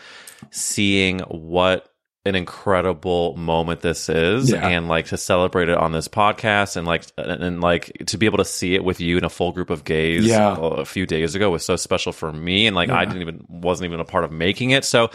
[0.52, 1.90] seeing what
[2.26, 4.68] an incredible moment this is Yeah.
[4.68, 8.26] and like to celebrate it on this podcast and like and, and, like to be
[8.26, 10.58] able to see it with you in a full group of gays Yeah.
[10.60, 13.86] a few days ago was so special for me and like I didn't even wasn't
[13.88, 15.10] even a part of making it so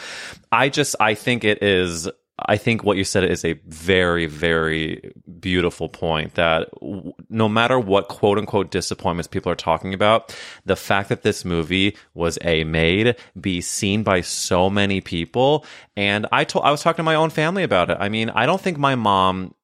[0.51, 5.13] I just I think it is I think what you said is a very, very
[5.41, 10.77] beautiful point that w- no matter what quote unquote disappointments people are talking about, the
[10.77, 15.67] fact that this movie was A, made, B, seen by so many people.
[15.97, 17.99] And I told, I was talking to my own family about it.
[18.01, 19.55] I mean, I don't think my mom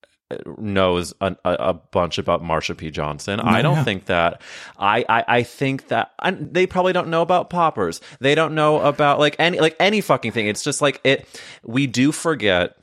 [0.59, 2.91] knows a, a, bunch about Marsha P.
[2.91, 3.41] Johnson.
[3.41, 4.43] I don't think that.
[4.79, 8.01] I I, I think that I, they probably don't know about poppers.
[8.21, 10.47] They don't know about like any like any fucking thing.
[10.47, 11.27] It's just like it.
[11.63, 12.77] We do forget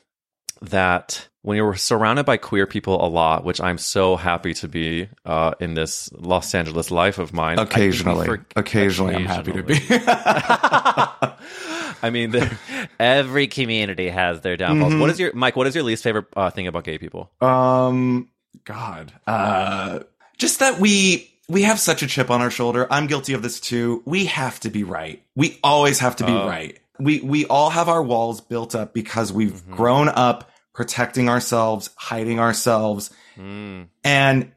[0.62, 5.10] that when you're surrounded by queer people a lot, which I'm so happy to be
[5.26, 7.58] uh, in this Los Angeles life of mine.
[7.58, 9.76] Think we occasionally, occasionally, I'm happy to be.
[12.02, 12.58] I mean, there-
[13.00, 14.94] every community has their downfalls.
[14.94, 15.02] Mm-hmm.
[15.02, 15.56] What is your Mike?
[15.56, 17.32] What is your least favorite uh, thing about gay people?
[17.42, 18.30] Um,
[18.64, 20.00] God, uh,
[20.38, 22.88] just that we we have such a chip on our shoulder.
[22.92, 24.02] I'm guilty of this too.
[24.06, 25.22] We have to be right.
[25.36, 26.48] We always have to be Oh.
[26.48, 26.80] right.
[27.00, 32.40] We we all have our walls built up because we've grown up protecting ourselves, hiding
[32.40, 33.88] ourselves, Mm.
[34.04, 34.52] and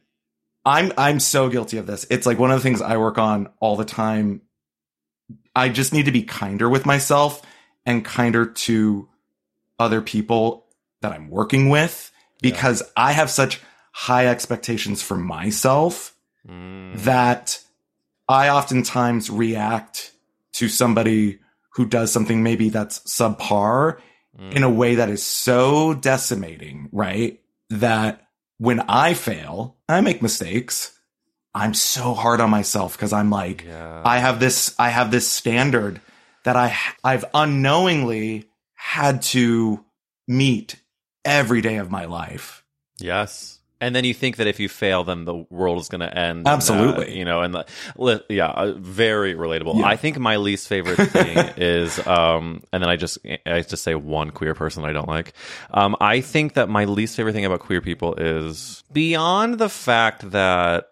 [0.65, 2.07] I'm I'm so guilty of this.
[2.11, 4.43] It's like one of the things I work on all the time.
[5.59, 7.43] I just need to be kinder with myself
[7.85, 9.09] and kinder to
[9.79, 10.67] other people
[11.03, 13.61] that I'm working with because I have such
[13.93, 16.15] high expectations for myself
[16.49, 17.03] Mm.
[17.03, 17.61] that
[18.29, 20.13] I oftentimes react
[20.53, 21.41] to somebody
[21.75, 23.99] who does something maybe that's subpar
[24.39, 24.53] Mm.
[24.55, 27.41] in a way that is so decimating, right?
[27.71, 30.93] That when I fail, I make mistakes.
[31.55, 34.03] I'm so hard on myself because I'm like, Yeah.
[34.05, 36.01] I have this, I have this standard
[36.45, 39.85] that I, I've unknowingly had to
[40.27, 40.77] meet
[41.25, 42.65] every day of my life.
[42.99, 43.57] Yes.
[43.81, 46.39] And then you think that if you fail, then the world is going to end.
[46.39, 47.17] and, uh, Absolutely.
[47.17, 49.79] you know, and the, yeah, uh, very relatable.
[49.79, 49.87] Yeah.
[49.87, 53.95] I think my least favorite thing is, um, and then I just, I just say
[53.95, 55.33] one queer person I don't like.
[55.71, 60.29] Um, I think that my least favorite thing about queer people is beyond the fact
[60.33, 60.88] that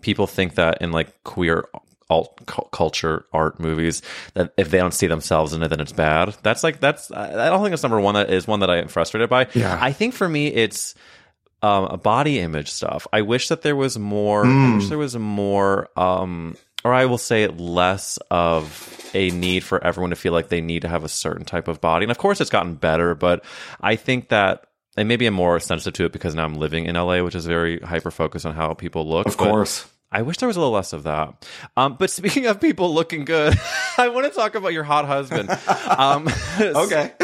[0.00, 1.68] people think that in like queer
[2.10, 2.38] alt
[2.72, 4.02] culture art movies
[4.34, 6.36] that if they don't see themselves in it then it's bad.
[6.42, 8.88] That's like that's i don't think that's number one that is one that i am
[8.88, 9.48] frustrated by.
[9.54, 9.78] Yeah.
[9.80, 10.94] i think for me it's
[11.62, 13.06] um, a body image stuff.
[13.12, 17.18] I wish that there was more i wish there was more um or i will
[17.18, 21.08] say less of a need for everyone to feel like they need to have a
[21.08, 22.04] certain type of body.
[22.04, 23.44] And of course it's gotten better but
[23.80, 26.94] i think that and maybe I'm more sensitive to it because now I'm living in
[26.94, 29.26] LA, which is very hyper focused on how people look.
[29.26, 29.86] Of course.
[30.12, 31.46] I wish there was a little less of that.
[31.76, 33.58] Um, but speaking of people looking good,
[33.98, 35.48] I want to talk about your hot husband.
[35.88, 36.28] Um,
[36.60, 37.12] Okay.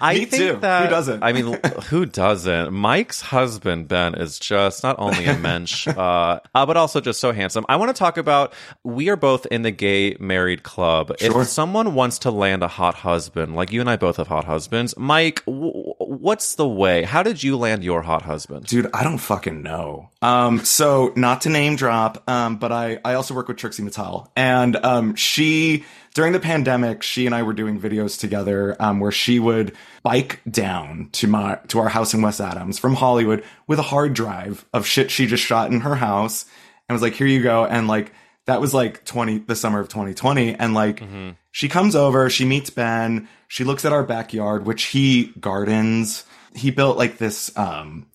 [0.00, 0.56] I Me think too.
[0.60, 1.22] that Who doesn't?
[1.22, 2.72] I mean, who doesn't?
[2.72, 7.32] Mike's husband Ben is just not only a mensch, uh, uh, but also just so
[7.32, 7.64] handsome.
[7.68, 8.52] I want to talk about.
[8.84, 11.12] We are both in the gay married club.
[11.18, 11.42] Sure.
[11.42, 14.44] If someone wants to land a hot husband, like you and I both have hot
[14.44, 17.02] husbands, Mike, w- what's the way?
[17.04, 18.66] How did you land your hot husband?
[18.66, 20.08] Dude, I don't fucking know.
[20.22, 24.28] Um, so not to name drop, um, but I, I also work with Trixie Mattel
[24.36, 29.10] and, um, she, during the pandemic, she and I were doing videos together, um, where
[29.10, 33.78] she would bike down to my, to our house in West Adams from Hollywood with
[33.78, 36.44] a hard drive of shit she just shot in her house
[36.88, 37.64] and was like, here you go.
[37.64, 38.12] And like,
[38.46, 40.54] that was like 20, the summer of 2020.
[40.54, 41.02] And like,
[41.50, 46.24] she comes over, she meets Ben, she looks at our backyard, which he gardens.
[46.54, 48.06] He built like this, um,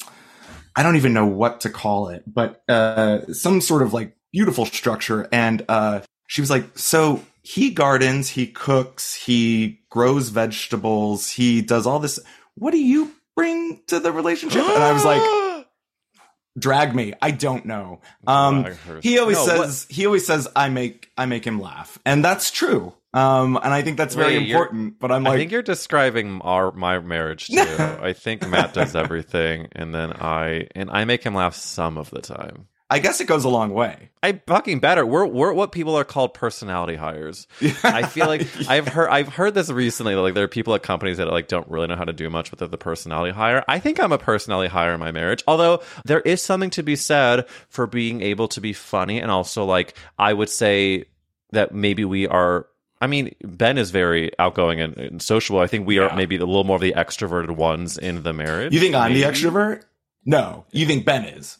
[0.77, 4.67] I don't even know what to call it, but uh, some sort of like beautiful
[4.67, 5.27] structure.
[5.31, 11.87] And uh, she was like, so he gardens, he cooks, he grows vegetables, he does
[11.87, 12.19] all this.
[12.53, 14.61] What do you bring to the relationship?
[14.61, 15.65] And I was like,
[16.59, 17.13] drag me.
[17.23, 18.01] I don't know.
[18.27, 18.67] Um,
[19.01, 21.97] he always No, says, he always says, I make, I make him laugh.
[22.05, 22.93] And that's true.
[23.13, 26.41] Um, and I think that's very Wait, important, but I'm like, I think you're describing
[26.41, 27.59] our my marriage too.
[27.79, 32.09] I think Matt does everything, and then I and I make him laugh some of
[32.09, 32.67] the time.
[32.89, 34.11] I guess it goes a long way.
[34.23, 35.05] I fucking better.
[35.05, 37.45] We're we're what people are called personality hires.
[37.83, 40.15] I feel like I've heard I've heard this recently.
[40.15, 42.49] Like there are people at companies that like don't really know how to do much
[42.49, 43.63] with the personality hire.
[43.67, 45.43] I think I'm a personality hire in my marriage.
[45.47, 49.65] Although there is something to be said for being able to be funny and also
[49.65, 51.05] like I would say
[51.51, 52.67] that maybe we are.
[52.99, 55.59] I mean, Ben is very outgoing and, and sociable.
[55.59, 58.73] I think we are maybe a little more of the extroverted ones in the marriage.
[58.73, 59.83] You think I'm the extrovert?
[60.25, 60.65] No.
[60.71, 61.57] You think Ben is?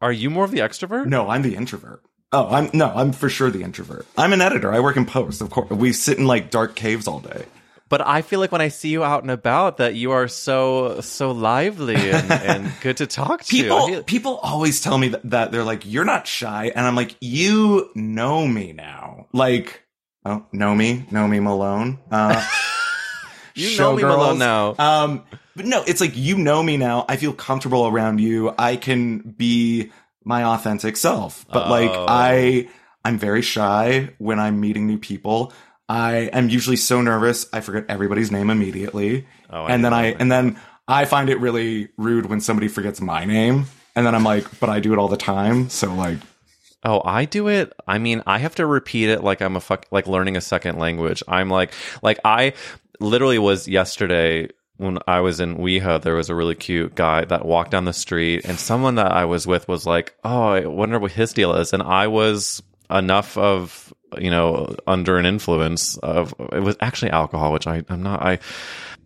[0.00, 1.06] Are you more of the extrovert?
[1.06, 2.02] No, I'm the introvert.
[2.32, 4.04] Oh, I'm no, I'm for sure the introvert.
[4.18, 4.72] I'm an editor.
[4.72, 5.40] I work in post.
[5.40, 7.46] Of course, we sit in like dark caves all day.
[7.88, 11.00] But I feel like when I see you out and about, that you are so
[11.00, 13.48] so lively and, and good to talk to.
[13.48, 16.96] People, feel- people always tell me that, that they're like, "You're not shy," and I'm
[16.96, 19.85] like, "You know me now." Like,
[20.26, 21.98] oh, know me, know me, Malone.
[22.10, 22.44] Uh,
[23.56, 24.74] You know me, Malone, now.
[24.78, 27.06] Um, but no, it's like you know me now.
[27.08, 28.54] I feel comfortable around you.
[28.58, 29.90] I can be
[30.24, 31.46] my authentic self.
[31.50, 32.04] But like Oh.
[32.06, 32.68] I
[33.02, 35.54] I'm very shy when I'm meeting new people.
[35.88, 39.26] I am usually so nervous I forget everybody's name immediately.
[39.48, 43.24] Oh, and then I and then I find it really rude when somebody forgets my
[43.24, 43.64] name.
[43.94, 45.70] And then I'm like, but I do it all the time.
[45.70, 46.18] So like
[46.86, 47.72] Oh, I do it.
[47.88, 50.78] I mean, I have to repeat it like I'm a fuck, like learning a second
[50.78, 51.20] language.
[51.26, 52.52] I'm like, like I
[53.00, 56.00] literally was yesterday when I was in WeHo.
[56.00, 59.24] There was a really cute guy that walked down the street, and someone that I
[59.24, 63.36] was with was like, "Oh, I wonder what his deal is," and I was enough
[63.36, 68.22] of you know under an influence of it was actually alcohol, which I I'm not.
[68.22, 68.38] I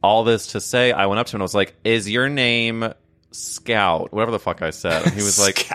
[0.03, 2.93] all this to say, I went up to him and was like, "Is your name?"
[3.33, 5.05] Scout, whatever the fuck I said.
[5.05, 5.69] And he was like,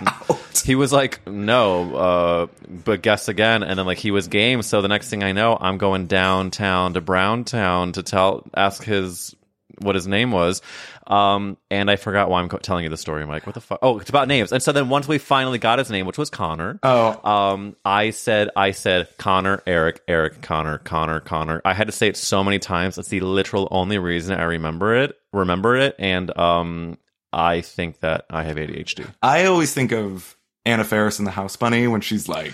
[0.64, 2.48] he was like, no, uh,
[2.84, 3.64] but guess again.
[3.64, 4.62] And then like he was game.
[4.62, 9.36] So the next thing I know, I'm going downtown to Browntown to tell, ask his,
[9.80, 10.62] what his name was.
[11.08, 13.22] Um, and I forgot why I'm co- telling you the story.
[13.22, 13.80] I'm like, what the fuck?
[13.82, 14.52] Oh, it's about names.
[14.52, 17.20] And so then once we finally got his name, which was Connor, Oh.
[17.30, 21.62] um, I said, I said Connor, Eric, Eric, Connor, Connor, Connor.
[21.64, 22.96] I had to say it so many times.
[22.96, 25.96] That's the literal only reason I remember it, remember it.
[26.00, 26.98] And, um,
[27.36, 29.06] I think that I have ADHD.
[29.22, 32.54] I always think of Anna Faris in the House Bunny when she's like,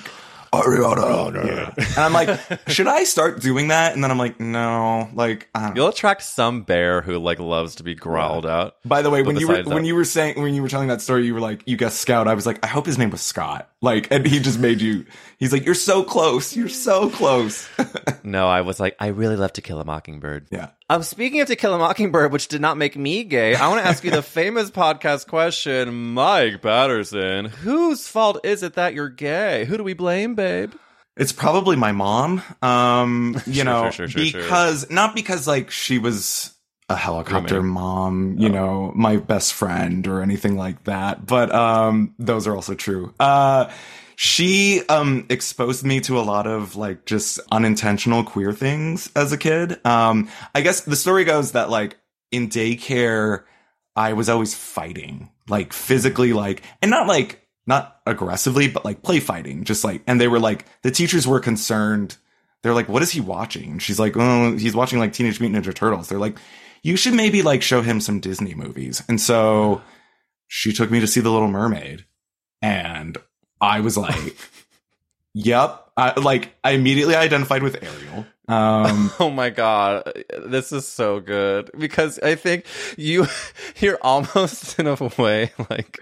[0.52, 0.98] Ariana.
[0.98, 1.72] Oh, yeah.
[1.78, 3.94] And I'm like, should I start doing that?
[3.94, 5.08] And then I'm like, no.
[5.14, 5.48] Like.
[5.76, 8.76] You'll attract some bear who like loves to be growled out.
[8.84, 11.00] By the way, when you were when you were saying when you were telling that
[11.00, 12.28] story, you were like, you guessed Scout.
[12.28, 13.70] I was like, I hope his name was Scott.
[13.82, 15.06] Like, and he just made you.
[15.38, 16.54] He's like, you're so close.
[16.56, 17.70] You're so close.
[18.24, 20.48] No, I was like, I really love To Kill a Mockingbird.
[20.52, 20.70] yeah.
[20.92, 23.82] Um, speaking of To Kill a Mockingbird, which did not make me gay, I want
[23.82, 27.46] to ask you the famous podcast question, Mike Patterson.
[27.46, 29.64] Whose fault is it that you're gay?
[29.64, 30.74] Who do we blame, babe?
[31.16, 32.44] It's probably my mom.
[32.62, 36.54] Um, you Sure, know, sure, sure, sure, because not because like she was
[36.90, 37.72] a helicopter Roommate.
[37.72, 42.74] mom, you know, my best friend or anything like that, but um those are also
[42.76, 43.14] true.
[43.18, 43.72] Uh
[44.24, 49.38] she um exposed me to a lot of like just unintentional queer things as a
[49.38, 49.84] kid.
[49.84, 51.98] Um I guess the story goes that like
[52.32, 53.46] in daycare
[53.96, 59.20] I was always fighting, like physically, like, and not like, not aggressively, but like play
[59.20, 62.16] fighting, just like, and they were like, the teachers were concerned.
[62.62, 63.80] They're like, what is he watching?
[63.80, 66.10] She's like, oh, he's watching like Teenage Mutant Ninja Turtles.
[66.10, 66.38] They're like,
[66.84, 69.02] you should maybe like show him some Disney movies.
[69.10, 69.82] And so
[70.48, 72.06] she took me to see The Little Mermaid.
[72.62, 73.18] And
[73.62, 74.36] I was like,
[75.34, 75.78] yep.
[75.96, 78.26] I, like, I immediately identified with Ariel.
[78.48, 80.12] Um, Oh my god,
[80.46, 82.66] this is so good because I think
[82.98, 83.28] you
[83.78, 86.00] you're almost in a way like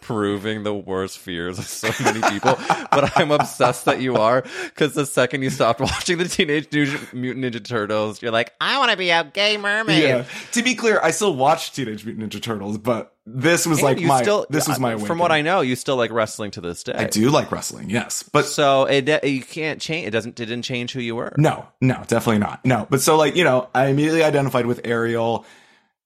[0.00, 2.56] proving the worst fears of so many people,
[2.92, 6.70] but I'm obsessed that you are because the second you stopped watching the Teenage
[7.12, 10.02] Mutant Ninja Turtles, you're like, I want to be a gay mermaid.
[10.02, 10.24] Yeah.
[10.52, 14.00] To be clear, I still watch Teenage Mutant Ninja Turtles, but this was And like
[14.00, 16.60] you my still, this was my from what I know, you still like wrestling to
[16.60, 16.92] this day.
[16.94, 20.06] I do like wrestling, yes, but So it you can't change.
[20.06, 20.38] It doesn't.
[20.40, 21.32] It didn't change who you were.
[21.36, 22.64] no, no, definitely not.
[22.64, 25.44] No, but so like you know, I immediately identified with Ariel.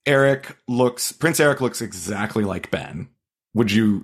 [0.06, 3.08] Eric looks Prince Eric looks exactly like Ben.
[3.54, 4.02] Would you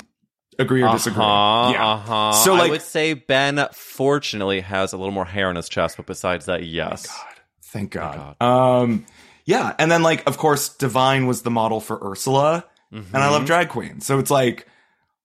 [0.59, 1.23] agree or disagree?
[1.23, 1.87] Uh-huh, yeah.
[1.87, 2.33] uh-huh.
[2.33, 5.97] So, like- I would say Ben fortunately has a little more hair on his chest,
[5.97, 7.07] but besides that, yes.
[7.65, 8.15] Thank God.
[8.15, 8.81] Thank God.
[8.83, 9.07] Um,
[9.45, 13.33] yeah, and then like of course, Divine was the model for Ursula, and I Mm-hmm.
[13.33, 14.67] love drag queens, so it's like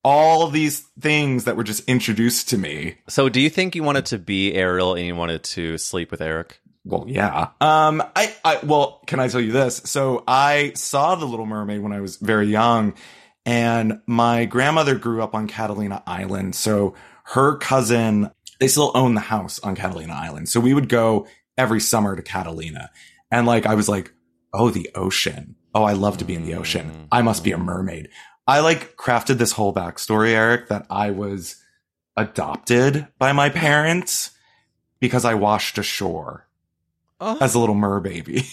[0.03, 2.95] all these things that were just introduced to me.
[3.07, 6.21] So, do you think you wanted to be Ariel and you wanted to sleep with
[6.21, 6.59] Eric?
[6.83, 7.47] Well, yeah.
[7.59, 9.77] Um, I, I, well, can I tell you this?
[9.85, 12.93] So I saw The Little Mermaid when I was very young
[13.43, 16.53] and my grandmother grew up on Catalina Island.
[16.53, 16.93] So
[17.23, 20.47] her cousin, they still own the house on Catalina Island.
[20.47, 21.25] So we would go
[21.57, 22.91] every summer to Catalina.
[23.31, 24.13] And like, I was like,
[24.53, 25.55] oh, the ocean.
[25.75, 27.07] Oh, I love to be in the ocean.
[27.11, 28.07] I must be a mermaid.
[28.47, 31.61] I like crafted this whole backstory, Eric, that I was
[32.15, 34.31] adopted by my parents
[34.99, 36.47] because I washed ashore
[37.19, 38.43] Oh, as a little mer baby.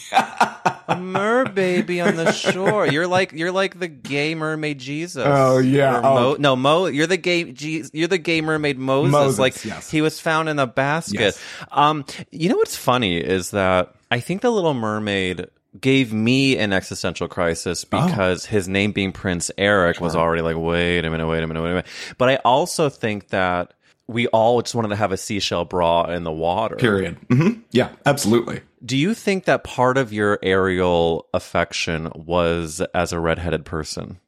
[0.88, 2.86] a mer baby on the shore.
[2.86, 5.24] You're like you're like the gay mermaid Jesus.
[5.26, 6.00] Oh, yeah.
[6.02, 6.14] Oh.
[6.14, 6.86] Mo- no, Mo.
[6.86, 7.52] You're the gay.
[7.52, 9.12] Je- you're the gay mermaid Moses.
[9.12, 9.90] Moses, like yes.
[9.90, 11.20] he was found in a basket.
[11.20, 11.40] Yes.
[11.70, 15.46] Um, you know what's funny is that I think the Little Mermaid
[15.80, 18.06] gave me an existential crisis Oh.
[18.06, 21.62] because his name being Prince Eric was already like, wait a minute, wait a minute,
[21.62, 21.86] wait a minute.
[22.18, 23.72] But I also think that
[24.08, 26.76] we all just wanted to have a seashell bra in the water.
[26.76, 27.16] Period.
[27.30, 28.60] hmm Yeah, absolutely.
[28.84, 34.18] Do you think that part of your Ariel affection was as a redheaded person?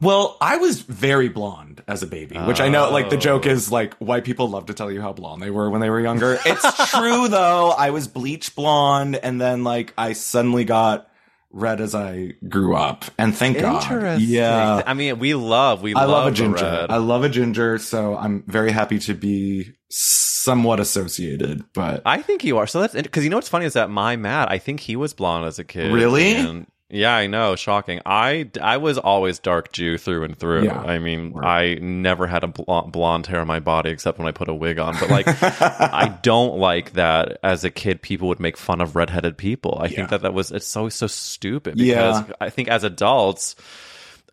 [0.00, 3.50] Well, I was very blonde as a baby, which I know, like, the joke oh.
[3.50, 6.00] is like white people love to tell you how blonde they were when they were
[6.00, 6.38] younger.
[6.44, 7.70] It's true though.
[7.70, 11.08] I was bleach blonde and then like I suddenly got
[11.50, 13.04] red as I grew up.
[13.16, 13.82] And thank God.
[13.82, 14.28] Interesting.
[14.28, 14.82] Yeah.
[14.86, 16.64] I mean, we love, we I love, love a ginger.
[16.64, 16.90] red.
[16.90, 22.44] I love a ginger, so I'm very happy to be somewhat associated, but I think
[22.44, 22.66] you are.
[22.66, 25.14] So that's because you know what's funny is that my Matt, I think he was
[25.14, 25.92] blonde as a kid.
[25.92, 26.34] Really?
[26.34, 27.54] And yeah, I know.
[27.56, 28.00] Shocking.
[28.06, 30.64] I I was always dark Jew through and through.
[30.64, 30.80] Yeah.
[30.80, 34.32] I mean, I never had a blonde, blonde hair on my body except when I
[34.32, 34.96] put a wig on.
[34.98, 38.00] But like, I don't like that as a kid.
[38.00, 39.78] People would make fun of redheaded people.
[39.80, 39.96] I Yeah.
[39.96, 41.76] think that that was it's so so stupid.
[41.76, 42.34] Because Yeah.
[42.40, 43.54] I think as adults.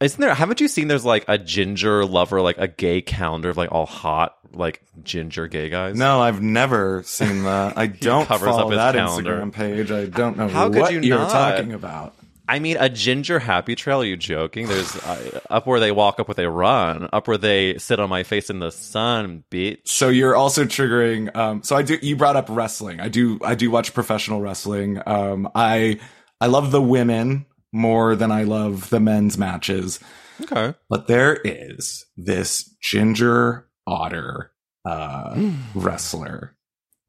[0.01, 0.34] Isn't there?
[0.34, 0.89] Haven't you seen?
[0.89, 5.47] There's like a ginger lover, like a gay calendar of like all hot, like ginger
[5.47, 5.95] gay guys.
[5.95, 7.78] No, I've never seen that.
[7.78, 9.38] I don't covers follow up that calendar.
[9.39, 9.91] Instagram page.
[9.91, 11.32] I don't know How could what you you're not?
[11.32, 12.14] talking about.
[12.48, 14.02] I mean, a ginger happy trail.
[14.02, 14.68] Are you joking?
[14.68, 18.10] There's uh, up where they walk, up where they run, up where they sit on
[18.10, 19.80] my face in the sun, bitch.
[19.86, 21.36] So you're also triggering.
[21.36, 21.98] Um, so I do.
[22.02, 23.00] You brought up wrestling.
[23.00, 23.39] I do.
[23.43, 25.02] I do watch professional wrestling.
[25.06, 26.00] Um, I
[26.39, 30.00] I love the women more than I love the men's matches.
[30.41, 30.74] Okay.
[30.89, 34.52] But there is this ginger otter
[34.86, 35.36] uh,
[35.76, 36.56] wrestler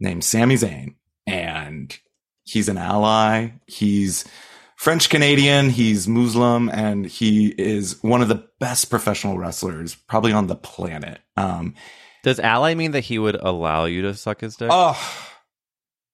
[0.01, 0.95] named Sami Zayn,
[1.27, 1.97] and
[2.45, 3.51] he's an ally.
[3.67, 4.25] He's
[4.77, 5.71] French Canadian.
[5.71, 11.19] He's Muslim, and he is one of the best professional wrestlers probably on the planet.
[11.37, 11.75] Um,
[12.23, 14.69] Does ally mean that he would allow you to suck his dick?
[14.71, 14.97] oh,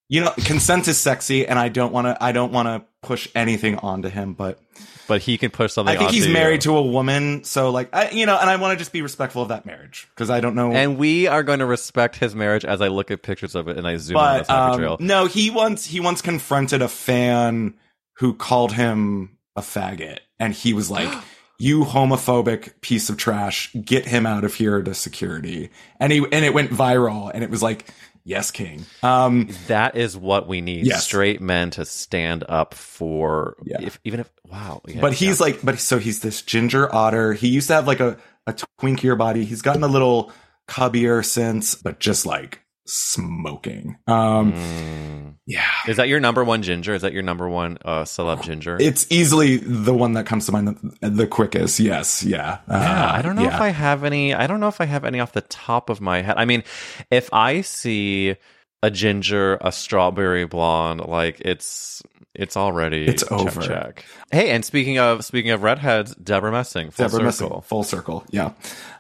[0.09, 2.23] you know, consent is sexy, and I don't want to.
[2.23, 4.61] I don't want to push anything onto him, but
[5.09, 5.95] but he can push something.
[5.95, 6.73] I think he's married you.
[6.73, 9.43] to a woman, so like, I, you know, and I want to just be respectful
[9.43, 10.73] of that marriage because I don't know.
[10.73, 13.77] And we are going to respect his marriage as I look at pictures of it
[13.77, 14.97] and I zoom in on but um, trail.
[15.01, 17.75] no, he once he once confronted a fan
[18.15, 21.13] who called him a faggot, and he was like.
[21.59, 23.73] You homophobic piece of trash!
[23.85, 27.51] Get him out of here to security, and he and it went viral, and it
[27.51, 27.89] was like,
[28.25, 28.85] yes, king.
[29.05, 31.05] Um, That is what we need: Yes.
[31.05, 33.55] straight men to stand up for.
[33.63, 33.81] Yeah.
[33.81, 35.45] If, even if wow, yeah, but he's yeah.
[35.47, 37.33] like, but so he's this ginger otter.
[37.33, 38.17] He used to have like a
[38.49, 39.45] a twinkier body.
[39.45, 40.33] He's gotten a little
[40.67, 43.97] cubbier since, but just like smoking.
[44.07, 45.35] Um, Mm.
[45.47, 45.65] yeah.
[45.87, 46.95] Is that your number one ginger?
[46.95, 48.77] Is that your number one uh, celeb ginger?
[48.81, 50.69] It's easily the one that comes to mind
[51.01, 51.79] the, the quickest.
[51.81, 52.59] Yes, yeah.
[52.69, 53.55] Yeah, Uh, I don't know yeah.
[53.55, 54.35] if I have any.
[54.35, 56.35] I don't know if I have any off the top of my head.
[56.37, 56.65] I mean,
[57.11, 58.37] if I see
[58.83, 62.03] a ginger, a strawberry blonde, like it's
[62.35, 63.61] it's already It's over.
[63.61, 64.05] Check.
[64.31, 67.57] Hey, and speaking of speaking of redheads, Debra Messing, full Debra circle.
[67.57, 68.25] Messing, full circle.
[68.31, 68.53] Yeah.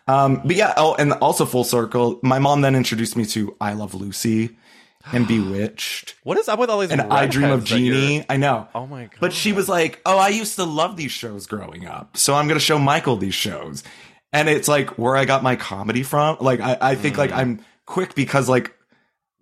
[0.08, 0.74] Um, but yeah.
[0.76, 2.18] Oh, and also full circle.
[2.22, 4.56] My mom then introduced me to I Love Lucy
[5.12, 6.90] and Bewitched What is up with all these?
[6.90, 8.24] and I Dream of Jeannie.
[8.28, 8.68] I know.
[8.74, 9.16] Oh my god!
[9.20, 12.46] But she was like, "Oh, I used to love these shows growing up, so I'm
[12.48, 13.82] going to show Michael these shows."
[14.34, 16.36] And it's like where I got my comedy from.
[16.40, 17.18] Like I, I think Mm.
[17.18, 18.74] like I'm quick because like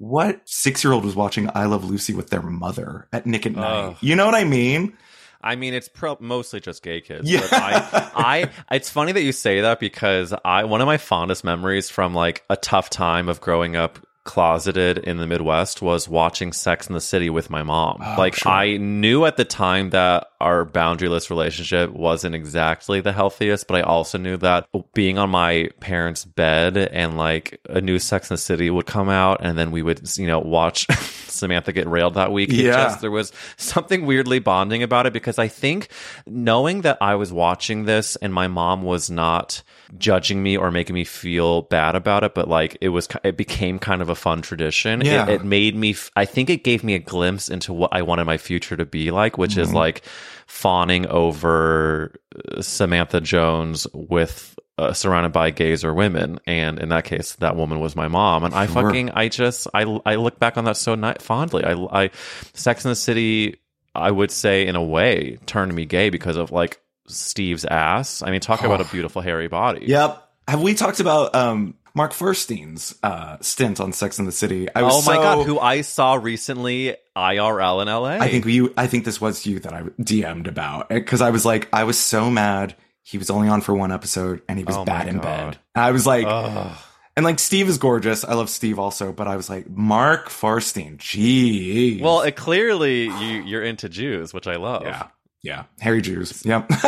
[0.00, 3.52] what six year old was watching I Love Lucy with their mother at Nick at
[3.52, 3.64] Nite?
[3.64, 3.96] Ugh.
[4.00, 4.96] You know what I mean?
[5.42, 7.30] I mean, it's pro- mostly just gay kids.
[7.30, 7.40] Yeah.
[7.40, 11.44] But I, I, it's funny that you say that because I, one of my fondest
[11.44, 16.52] memories from like a tough time of growing up closeted in the Midwest was watching
[16.52, 17.98] Sex in the City with my mom.
[18.04, 18.52] Oh, like sure.
[18.52, 23.80] I knew at the time that our boundaryless relationship wasn't exactly the healthiest, but I
[23.80, 28.38] also knew that being on my parents' bed and like a new Sex in the
[28.38, 30.86] City would come out and then we would, you know, watch
[31.26, 32.50] Samantha get railed that week.
[32.52, 32.72] Yeah.
[32.72, 35.88] just- there was something weirdly bonding about it because I think
[36.26, 39.62] knowing that I was watching this and my mom was not
[39.98, 43.78] judging me or making me feel bad about it, but like it was, it became
[43.78, 45.00] kind of a fun tradition.
[45.02, 45.24] Yeah.
[45.28, 48.24] It, it made me, I think it gave me a glimpse into what I wanted
[48.24, 49.60] my future to be like, which Mm-hmm.
[49.60, 50.02] is like
[50.46, 52.12] fawning over
[52.56, 54.56] uh, Samantha Jones with.
[54.78, 58.44] Uh, surrounded by gays or women, and in that case, that woman was my mom.
[58.44, 58.82] And I Sure.
[58.84, 61.64] fucking, I just, I, I look back on that so fondly.
[61.64, 61.74] I,
[62.04, 62.10] I,
[62.54, 63.60] Sex in the City,
[63.94, 66.79] I would say in a way turned me gay because of like
[67.10, 68.22] Steve's ass.
[68.22, 69.86] I mean, talk about a beautiful hairy body.
[69.86, 70.26] Yep.
[70.48, 74.68] Have we talked about um, Mark Feuerstein's uh, stint on Sex in the City?
[74.74, 78.24] I Oh was my so- god, who I saw recently IRL in LA.
[78.24, 78.72] I think you.
[78.76, 81.98] I think this was you that I DM'd about because I was like, I was
[81.98, 82.74] so mad.
[83.02, 85.58] He was only on for one episode and he was Oh bad in bed.
[85.74, 86.76] And I was like, Ugh.
[87.16, 88.24] and like Steve is gorgeous.
[88.24, 92.00] I love Steve also, but I was like, Mark Feuerstein, gee.
[92.02, 94.82] Well, it, clearly you you're into Jews, which I love.
[94.84, 95.08] yeah,
[95.42, 96.44] yeah, hairy Jews.
[96.44, 96.70] Yep.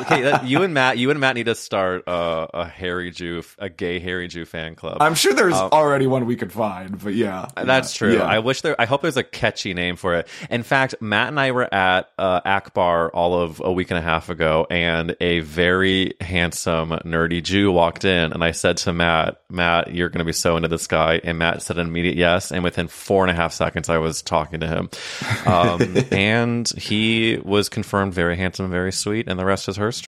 [0.00, 3.42] Okay, that- you and Matt, you and Matt need to start uh, a hairy Jew,
[3.58, 4.98] a gay hairy Jew fan club.
[5.00, 8.14] I'm sure there's Um, already one we could find, but yeah, That's yeah, true.
[8.16, 8.24] yeah.
[8.24, 8.74] I wish there.
[8.80, 10.28] I hope there's a catchy name for it.
[10.48, 14.02] In fact, Matt and I were at uh, Akbar all of a week and a
[14.02, 19.40] half ago, and a very handsome, nerdy Jew walked in, and I said to Matt,
[19.50, 22.50] "Matt, you're going to be so into this guy." And Matt said an immediate yes.
[22.50, 24.88] And within four and a half seconds, I was talking to him,
[25.46, 30.06] um, and he was confirmed very handsome, very sweet, and the rest is her story.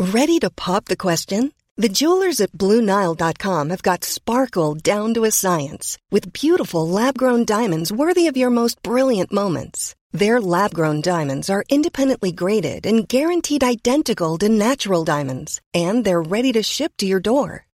[0.00, 1.52] Ready to pop the question?
[1.76, 7.44] The jewelers at BlueNile.com have got sparkle down to a science with beautiful lab grown
[7.44, 9.94] diamonds worthy of your most brilliant moments.
[10.10, 16.22] Their lab grown diamonds are independently graded and guaranteed identical to natural diamonds, and they're
[16.36, 17.67] ready to ship to your door.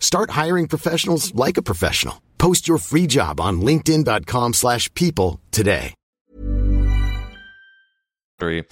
[0.00, 2.20] Start hiring professionals like a professional.
[2.38, 5.94] Post your free job on linkedin.com/people slash people today.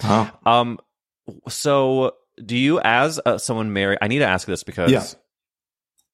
[0.03, 0.31] Oh.
[0.45, 0.79] Um,
[1.49, 2.13] so
[2.43, 5.03] do you, as uh, someone married, I need to ask this because Yeah.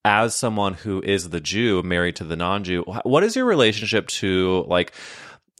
[0.05, 4.66] as someone who is the Jew married to the non-Jew, what is your relationship to
[4.68, 4.93] like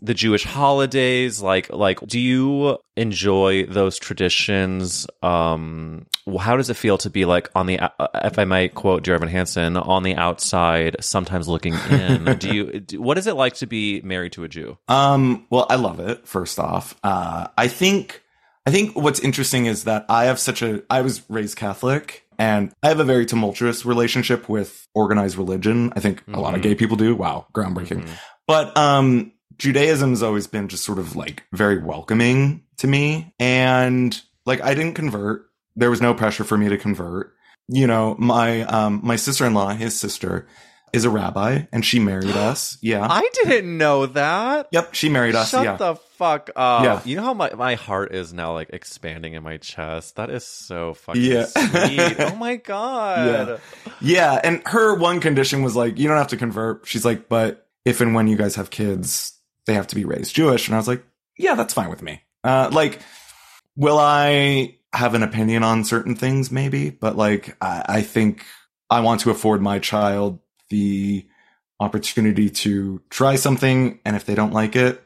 [0.04, 5.08] the Jewish holidays, like like do you enjoy those traditions?
[5.24, 6.06] Um,
[6.40, 9.16] how does it feel to be like on the, uh, if I might quote Dear
[9.16, 12.26] Evan Hansen, on the outside, sometimes looking in?
[12.38, 13.00] do you?
[13.00, 14.78] What is it like to be married to a Jew?
[14.88, 16.28] Um, well, I love it.
[16.28, 18.22] First off, uh, I think
[18.66, 22.74] I think what's interesting is that I have such a I was raised Catholic and
[22.82, 25.94] I have a very tumultuous relationship with organized religion.
[25.96, 26.36] I think mm-hmm.
[26.36, 27.16] a lot of gay people do.
[27.16, 28.04] Wow, groundbreaking.
[28.04, 28.14] Mm-hmm.
[28.48, 34.20] But um Judaism has always been just sort of like very welcoming to me and
[34.46, 35.50] like I didn't convert.
[35.76, 37.34] There was no pressure for me to convert.
[37.68, 40.48] You know, my um my sister-in-law, his sister,
[40.94, 42.78] is a rabbi and she married us.
[42.82, 43.06] Yeah.
[43.10, 44.68] I didn't know that.
[44.72, 45.50] Yep, she married us.
[45.50, 45.76] Shut yeah.
[45.76, 46.84] the fuck up.
[46.84, 47.02] Yeah.
[47.04, 50.16] You know how my, my heart is now like expanding in my chest?
[50.16, 51.46] That is so fucking yeah.
[51.46, 52.20] sweet.
[52.20, 53.28] oh my god.
[53.50, 53.94] Yeah.
[54.00, 56.88] yeah, and her one condition was like you don't have to convert.
[56.88, 59.34] She's like, but if and when you guys have kids,
[59.66, 60.68] they have to be raised Jewish.
[60.68, 61.04] And I was like,
[61.38, 62.22] yeah, that's fine with me.
[62.44, 63.02] Uh like
[63.76, 68.46] will I have an opinion on certain things maybe, but like I, I think
[68.90, 70.40] I want to afford my child
[70.70, 71.26] the
[71.80, 74.00] opportunity to try something.
[74.06, 75.03] And if they don't like it,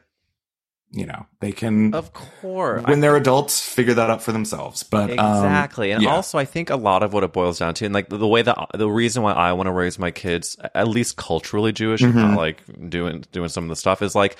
[0.90, 4.82] you know, they can, of course, when they're adults, figure that out for themselves.
[4.82, 6.14] But exactly, um, and yeah.
[6.14, 8.26] also, I think a lot of what it boils down to, and like the, the
[8.26, 12.00] way that the reason why I want to raise my kids at least culturally Jewish,
[12.00, 12.18] mm-hmm.
[12.18, 14.36] not like doing doing some of the stuff, is like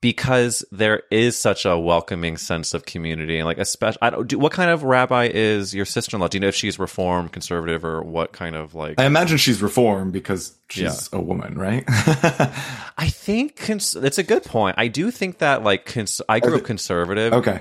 [0.00, 4.38] because there is such a welcoming sense of community and like especially I don't do
[4.38, 8.02] what kind of rabbi is your sister-in-law do you know if she's reformed conservative or
[8.02, 11.18] what kind of like I imagine she's reformed because she's yeah.
[11.18, 11.84] a woman right?
[11.88, 14.76] I think cons- it's a good point.
[14.78, 17.32] I do think that like cons- I grew up conservative.
[17.32, 17.60] Okay.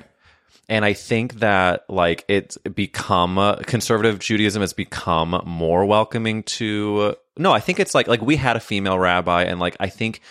[0.68, 7.16] And I think that like it's become uh, conservative Judaism has become more welcoming to
[7.38, 10.22] no I think it's like like we had a female rabbi and like I think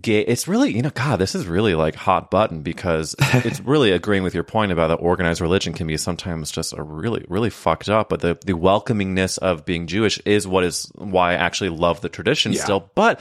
[0.00, 3.92] gay it's really you know god this is really like hot button because it's really
[3.92, 7.50] agreeing with your point about that organized religion can be sometimes just a really really
[7.50, 11.70] fucked up but the the welcomingness of being jewish is what is why i actually
[11.70, 12.64] love the tradition yeah.
[12.64, 13.20] still but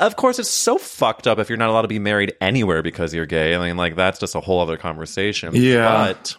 [0.00, 3.14] of course it's so fucked up if you're not allowed to be married anywhere because
[3.14, 6.36] you're gay i mean like that's just a whole other conversation yeah but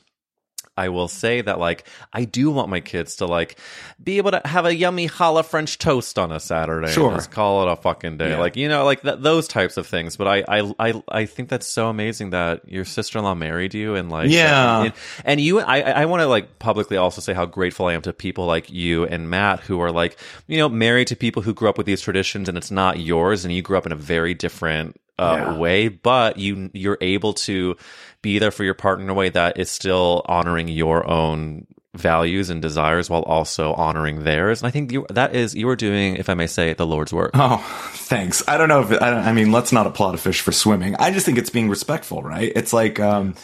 [0.81, 3.59] I will say that like I do want my kids to like
[4.03, 6.91] be able to have a yummy challah French toast on a Saturday.
[6.91, 8.31] Sure, just call it a fucking day.
[8.31, 8.39] Yeah.
[8.39, 10.17] Like you know, like th- those types of things.
[10.17, 13.75] But I, I, I, I think that's so amazing that your sister in law married
[13.75, 15.59] you and like yeah, and, and you.
[15.59, 18.71] I, I want to like publicly also say how grateful I am to people like
[18.71, 20.17] you and Matt who are like
[20.47, 23.45] you know married to people who grew up with these traditions and it's not yours
[23.45, 25.57] and you grew up in a very different uh, yeah.
[25.57, 27.77] way, but you you're able to
[28.21, 32.49] be there for your partner in a way that is still honoring your own values
[32.49, 34.61] and desires while also honoring theirs.
[34.61, 37.11] And I think you, that is you are doing, if I may say, the Lord's
[37.11, 37.31] work.
[37.33, 37.57] Oh,
[37.93, 38.43] thanks.
[38.47, 40.95] I don't know if it, I, I mean, let's not applaud a fish for swimming.
[40.95, 42.51] I just think it's being respectful, right?
[42.55, 42.99] It's like.
[42.99, 43.35] um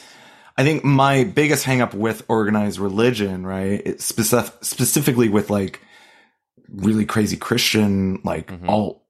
[0.60, 5.82] I think my biggest hangup with organized religion, right, it's specific, specifically with like
[6.68, 8.68] really crazy Christian, like mm-hmm.
[8.68, 9.04] alt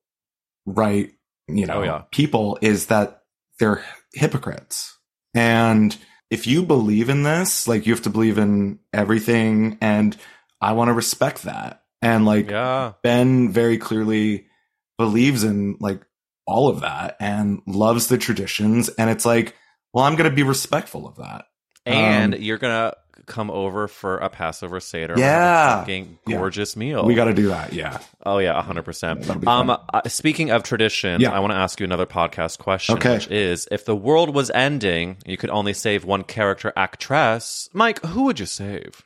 [0.65, 1.13] right
[1.47, 2.01] you know, oh, yeah.
[2.11, 3.24] people is that
[3.59, 4.96] they're hypocrites.
[5.34, 5.95] And
[6.30, 9.78] if you believe in this, like you have to believe in everything.
[9.82, 10.15] And
[10.61, 11.84] I want to respect that.
[12.01, 12.93] And like yeah.
[13.03, 14.47] Ben very clearly
[14.97, 16.01] believes in like
[16.45, 18.89] all of that and loves the traditions.
[18.89, 19.55] And it's like,
[19.93, 21.45] well, I'm going to be respectful of that.
[21.86, 22.97] And um, you're going to
[23.28, 25.15] come over for a Passover Seder.
[25.17, 25.86] Yeah.
[26.25, 26.80] gorgeous yeah.
[26.80, 27.05] meal.
[27.05, 27.73] We got to do that.
[27.73, 27.99] Yeah.
[28.25, 29.45] Oh, yeah, 100%.
[29.45, 31.32] Um, uh, speaking of tradition, yeah.
[31.32, 33.15] I want to ask you another podcast question, okay.
[33.15, 37.69] which is if the world was ending, you could only save one character actress.
[37.73, 39.03] Mike, who would you save?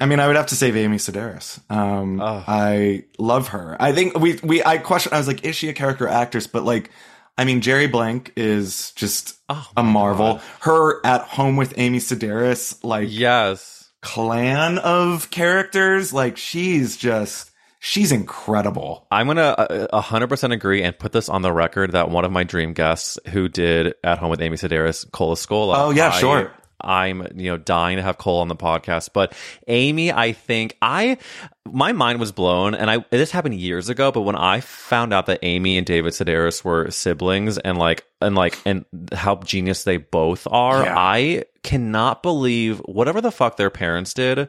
[0.00, 1.60] I mean, I would have to save Amy Sedaris.
[1.70, 2.44] Um, oh.
[2.46, 3.76] I love her.
[3.80, 6.46] I think we, we, I question, I was like, is she a character actress?
[6.46, 6.90] But like,
[7.38, 10.34] I mean, Jerry Blank is just oh a marvel.
[10.34, 10.42] God.
[10.60, 16.12] Her at home with Amy Sedaris, like yes, clan of characters.
[16.12, 19.06] Like she's just she's incredible.
[19.12, 22.24] I'm gonna uh, a hundred percent agree and put this on the record that one
[22.24, 25.74] of my dream guests who did at home with Amy Sedaris, Cole Escola.
[25.76, 26.52] Oh yeah, I, sure.
[26.80, 29.10] I'm, you know, dying to have Cole on the podcast.
[29.12, 29.34] But
[29.66, 31.18] Amy, I think I,
[31.66, 34.12] my mind was blown, and I this happened years ago.
[34.12, 38.34] But when I found out that Amy and David Sedaris were siblings, and like, and
[38.34, 40.94] like, and how genius they both are, yeah.
[40.96, 44.48] I cannot believe whatever the fuck their parents did.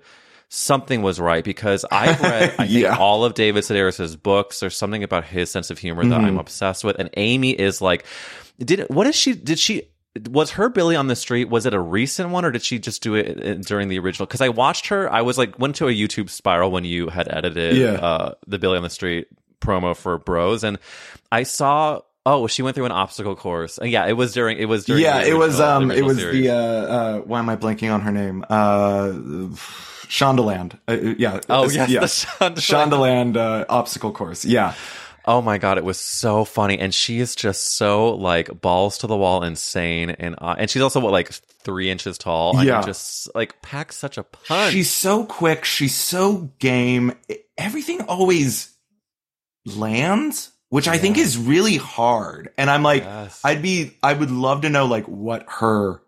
[0.51, 2.97] Something was right because I've read, I think, yeah.
[2.97, 4.59] all of David Sedaris's books.
[4.59, 6.25] There's something about his sense of humor that mm-hmm.
[6.25, 8.05] I'm obsessed with, and Amy is like,
[8.57, 9.33] did what is she?
[9.33, 9.89] Did she?
[10.29, 11.49] Was her Billy on the Street?
[11.49, 14.25] Was it a recent one, or did she just do it during the original?
[14.25, 15.11] Because I watched her.
[15.11, 17.93] I was like went to a YouTube spiral when you had edited yeah.
[17.93, 19.27] uh, the Billy on the Street
[19.61, 20.79] promo for Bros, and
[21.31, 23.79] I saw Oh, she went through an obstacle course.
[23.81, 24.57] Uh, Yeah, it was during.
[24.57, 25.01] It was during.
[25.01, 26.43] yeah, the it was um, it was series.
[26.43, 28.45] the uh, uh, why am I blanking on her name?
[28.49, 29.07] Uh,
[30.09, 30.77] Shondaland.
[30.87, 31.39] Uh, yeah.
[31.49, 31.99] Oh, yes, yeah.
[32.01, 32.55] the Shondaland.
[32.55, 34.43] Shondaland uh, obstacle course.
[34.45, 34.73] Yeah.
[35.31, 39.07] Oh my god, it was so funny, and she is just so like balls to
[39.07, 42.57] the wall, insane, and uh, and she's also what like three inches tall.
[42.57, 42.81] and Yeah.
[42.81, 44.73] just like packs such a punch.
[44.73, 45.65] She's so quick.
[45.65, 47.13] She's so game.
[47.59, 48.73] Everything always
[49.65, 52.49] lands, which I think is really hard.
[52.57, 53.41] And I'm like, Yes.
[53.43, 56.01] I'd be, I would love to know like what her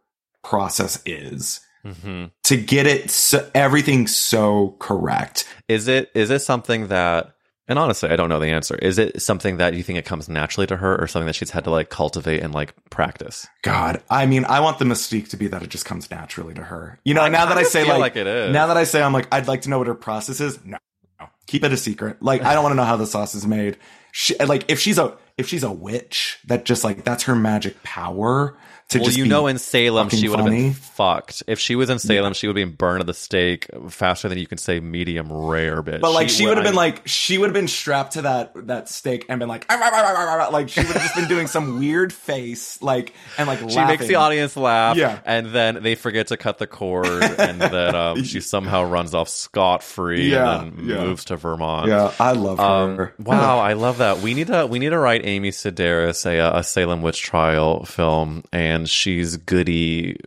[0.43, 5.47] process is hmm to get it, so, everything so correct.
[5.67, 7.35] Is it is it something that?
[7.67, 8.75] And honestly, I don't know the answer.
[8.75, 11.51] Is it something that you think it comes naturally to her, or something that she's
[11.51, 13.47] had to like cultivate and like practice?
[13.61, 16.63] God, I mean, I want the mystique to be that it just comes naturally to
[16.63, 16.99] her.
[17.05, 18.51] You know, now that I say like, like it is.
[18.51, 20.63] now that I say I'm like, I'd like to know what her process is.
[20.65, 20.77] No,
[21.19, 21.27] no.
[21.47, 22.21] keep it a secret.
[22.21, 23.77] Like, I don't want to know how the sauce is made.
[24.11, 27.81] She, like, if she's a, if she's a witch, that just like, that's her magic
[27.83, 28.57] power
[28.99, 31.43] well, just you be know, in Salem, she would have been fucked.
[31.47, 34.37] If she was in Salem, she would have been burned at the stake faster than
[34.37, 36.01] you can say medium rare, bitch.
[36.01, 38.89] But like she, would have been like she would have been strapped to that that
[38.89, 41.15] stake and been like "Ah, rah, rah, rah, rah, rah," like she would have just
[41.15, 45.19] been doing some weird face like and like She makes the audience laugh, Yeah.
[45.25, 49.29] and then they forget to cut the cord, and then um, she somehow runs off
[49.29, 51.03] scot free, Yeah, and then yeah.
[51.03, 51.87] moves to Vermont.
[51.89, 53.13] Yeah, I love Um, her.
[53.19, 54.19] wow, I love that.
[54.19, 58.43] We need to we need to write Amy Sedaris a, a Salem witch trial film,
[58.51, 60.17] and she's goody,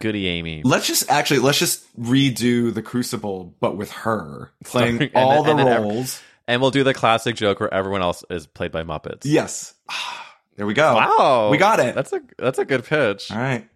[0.00, 0.62] goody Amy.
[0.64, 5.56] Let's just actually let's just redo the Crucible, but with her playing And all then-
[5.56, 6.20] the and roles.
[6.48, 9.20] And we'll do the classic joke where everyone else is played by Muppets.
[9.24, 9.74] yes,
[10.56, 10.94] there we go.
[10.94, 11.94] Wow, we got it.
[11.94, 13.30] That's a that's a good pitch.
[13.30, 13.68] all right.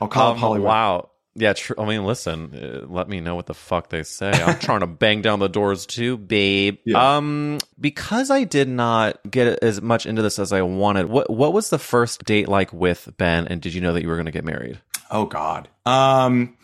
[0.00, 0.66] I'll call Um, Hollywood.
[0.68, 1.10] Wow.
[1.38, 4.30] Yeah, tr- I mean, listen, uh, let me know what the fuck they say.
[4.30, 6.78] I'm trying to bang down the doors too, babe.
[6.84, 7.16] Yeah.
[7.16, 11.06] Um, because I did not get as much into this as I wanted.
[11.06, 13.46] What what was the first date like with Ben?
[13.48, 14.80] And did you know that you were going to get married?
[15.10, 15.68] Oh God.
[15.84, 16.56] Um,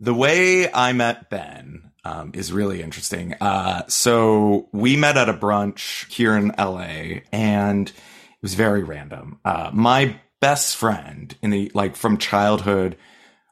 [0.00, 3.34] the way I met Ben um, is really interesting.
[3.40, 9.38] Uh, so we met at a brunch here in LA, and it was very random.
[9.44, 12.96] Uh, my best friend in the like from childhood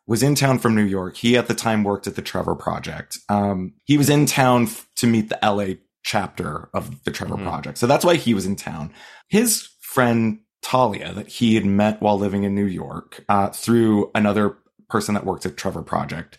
[0.07, 1.17] was in town from New York.
[1.17, 3.19] He at the time worked at the Trevor Project.
[3.29, 7.79] Um, he was in town f- to meet the LA chapter of the Trevor Project.
[7.79, 8.93] So that's why he was in town.
[9.29, 14.57] His friend Talia that he had met while living in New York, uh, through another
[14.89, 16.39] person that worked at Trevor Project.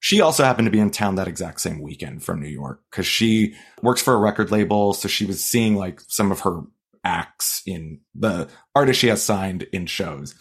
[0.00, 3.06] She also happened to be in town that exact same weekend from New York because
[3.06, 4.92] she works for a record label.
[4.92, 6.60] So she was seeing like some of her
[7.04, 10.34] acts in the artists she has signed in shows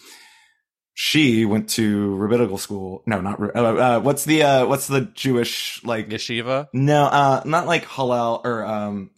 [0.93, 3.03] she went to rabbinical school.
[3.05, 6.67] No, not, uh, uh, what's the, uh, what's the Jewish, like, Yeshiva?
[6.73, 9.11] no, uh, not like halal or, um,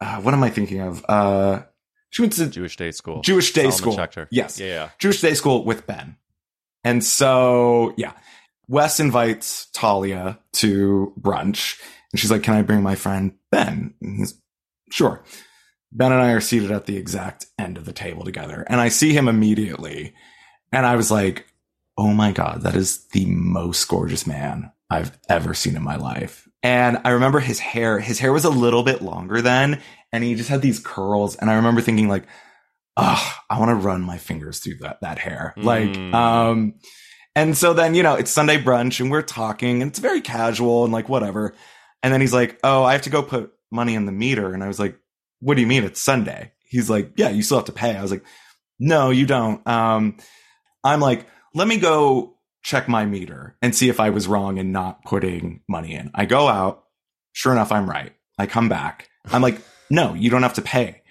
[0.00, 1.04] uh, what am I thinking of?
[1.06, 1.62] Uh,
[2.08, 3.20] she went to Jewish day school.
[3.20, 3.96] Jewish day Solomon school.
[3.96, 4.28] Schechter.
[4.30, 4.58] Yes.
[4.58, 4.88] Yeah, yeah.
[4.98, 6.16] Jewish day school with Ben.
[6.84, 8.12] And so, yeah,
[8.66, 11.80] Wes invites Talia to brunch
[12.12, 13.94] and she's like, can I bring my friend Ben?
[14.00, 14.40] And he's,
[14.90, 15.22] sure.
[15.92, 18.88] Ben and I are seated at the exact end of the table together and I
[18.88, 20.14] see him immediately.
[20.72, 21.46] And I was like,
[21.98, 26.48] oh my God, that is the most gorgeous man I've ever seen in my life.
[26.62, 29.80] And I remember his hair, his hair was a little bit longer then,
[30.12, 31.36] and he just had these curls.
[31.36, 32.24] And I remember thinking like,
[32.96, 35.54] oh, I want to run my fingers through that, that hair.
[35.56, 36.14] Like, Mm.
[36.14, 36.74] um,
[37.36, 40.84] and so then, you know, it's Sunday brunch and we're talking and it's very casual
[40.84, 41.54] and like whatever.
[42.02, 44.52] And then he's like, oh, I have to go put money in the meter.
[44.52, 44.98] And I was like,
[45.38, 45.84] what do you mean?
[45.84, 46.52] It's Sunday.
[46.64, 47.96] He's like, yeah, you still have to pay.
[47.96, 48.24] I was like,
[48.78, 49.64] no, you don't.
[49.66, 50.16] Um,
[50.84, 54.72] I'm like, let me go check my meter and see if I was wrong in
[54.72, 56.10] not putting money in.
[56.14, 56.84] I go out.
[57.32, 58.12] Sure enough, I'm right.
[58.38, 59.08] I come back.
[59.30, 61.02] I'm like, no, you don't have to pay.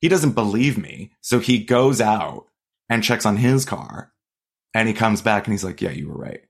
[0.00, 1.12] He doesn't believe me.
[1.20, 2.46] So he goes out
[2.88, 4.12] and checks on his car
[4.74, 6.40] and he comes back and he's like, yeah, you were right.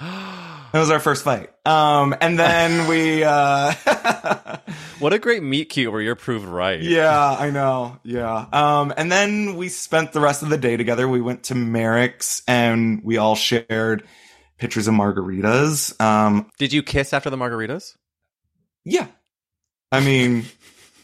[0.00, 1.50] That was our first fight.
[1.66, 3.72] Um, and then we, uh,
[4.98, 6.80] What a great meet cute where you're proved right.
[6.80, 7.98] yeah, I know.
[8.04, 8.46] Yeah.
[8.52, 11.08] Um, and then we spent the rest of the day together.
[11.08, 14.04] We went to Merrick's and we all shared
[14.58, 16.00] pictures of margaritas.
[16.00, 17.96] Um, Did you kiss after the margaritas?
[18.84, 19.08] yeah.
[19.90, 20.44] I mean,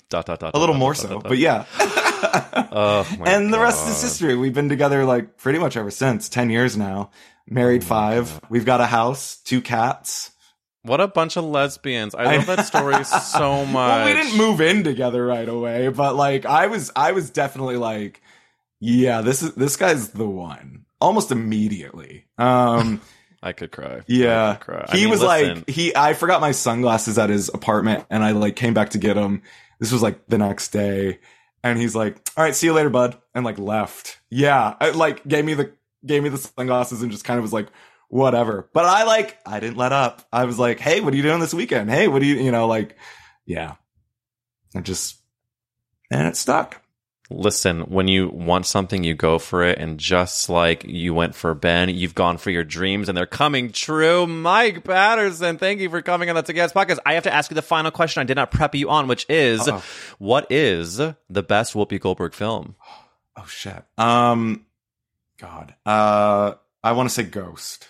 [0.09, 1.67] Dot, dot, dot, a little more so, but yeah.
[1.77, 4.03] Oh, my and the rest is God.
[4.03, 4.37] history.
[4.37, 7.11] We've been together like pretty much ever since 10 years now.
[7.51, 8.41] Married five.
[8.49, 10.33] We've got a house, two cats.
[10.83, 12.15] What a bunch of lesbians.
[12.15, 13.75] I love that story so much.
[13.75, 17.77] Well, we didn't move in together right away, but like I was, I was definitely
[17.77, 18.23] like,
[18.81, 22.27] yeah, this is, this guy's the one almost immediately.
[22.39, 23.01] Um,
[23.43, 24.03] I could cry.
[24.07, 24.87] Yeah, could cry.
[24.93, 28.33] He mean, was listen, like, he, I forgot my sunglasses at his apartment and I
[28.33, 29.43] like came back to get them.
[29.81, 31.19] This was like the next day
[31.63, 33.17] And he's like, all right, see you later, bud.
[33.35, 34.19] And like left.
[34.31, 34.75] Yeah.
[34.81, 35.73] I, like gave me the,
[36.05, 37.69] gave me the sunglasses and just kind of was like,
[38.09, 38.69] whatever.
[38.73, 40.27] But I like, I didn't let up.
[40.33, 41.91] I was like, Hey, what are you doing this weekend?
[41.91, 42.97] Hey, what do you, you know, like,
[43.47, 43.75] yeah.
[44.75, 45.17] I just,
[46.11, 46.83] and it stuck.
[47.31, 49.79] Listen, when you want something, you go for it.
[49.79, 53.71] And just like you went for Ben, you've gone for your dreams and they're coming
[53.71, 54.27] true.
[54.27, 57.01] Mike Patterson, thank you for coming on the Together podcast.
[57.05, 59.27] I have to ask you the final question I did not prep you on, which
[59.29, 59.85] is Uh-oh.
[60.19, 62.77] what is the best Whoopi Goldberg film?
[63.37, 63.85] Oh shit.
[63.99, 64.65] Um,
[65.39, 65.75] God.
[65.87, 67.89] Uh, I want to say Ghost.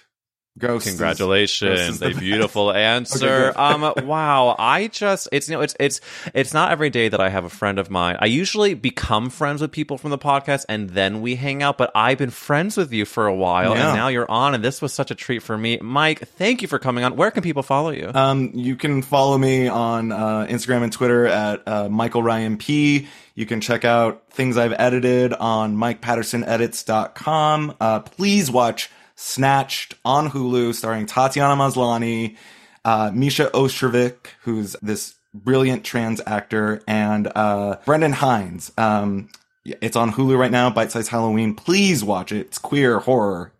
[0.59, 0.87] Ghost.
[0.87, 3.53] Congratulations, Ghost is the a beautiful answer.
[3.53, 3.57] good.
[3.57, 6.01] um, wow, I just it's you know it's it's
[6.35, 8.17] it's not every day that I have a friend of mine.
[8.21, 11.79] I usually become friends with people from the podcast and then we hang out.
[11.79, 13.89] But I've been friends with you for a while, Yeah.
[13.89, 16.21] and now you're on, and this was such a treat for me, Mike.
[16.27, 17.17] Thank you for coming on.
[17.17, 18.11] Where can people follow you?
[18.15, 23.07] Um, you can follow me on uh, Instagram and Twitter at uh, Michael Ryan P.
[23.35, 27.75] You can check out things I've edited on MikePattersonEdits.com.
[27.81, 28.91] Uh, please watch
[29.21, 32.37] Snatched on Hulu, starring Tatiana Maslany,
[32.85, 38.71] uh, Misha Osherovich, who's this brilliant trans actor, and uh, Brendan Hines.
[38.79, 39.29] Um,
[39.65, 40.71] it's on Hulu right now.
[40.71, 41.57] Bite Size Halloween.
[41.57, 42.47] Please watch it.
[42.47, 43.51] It's queer horror.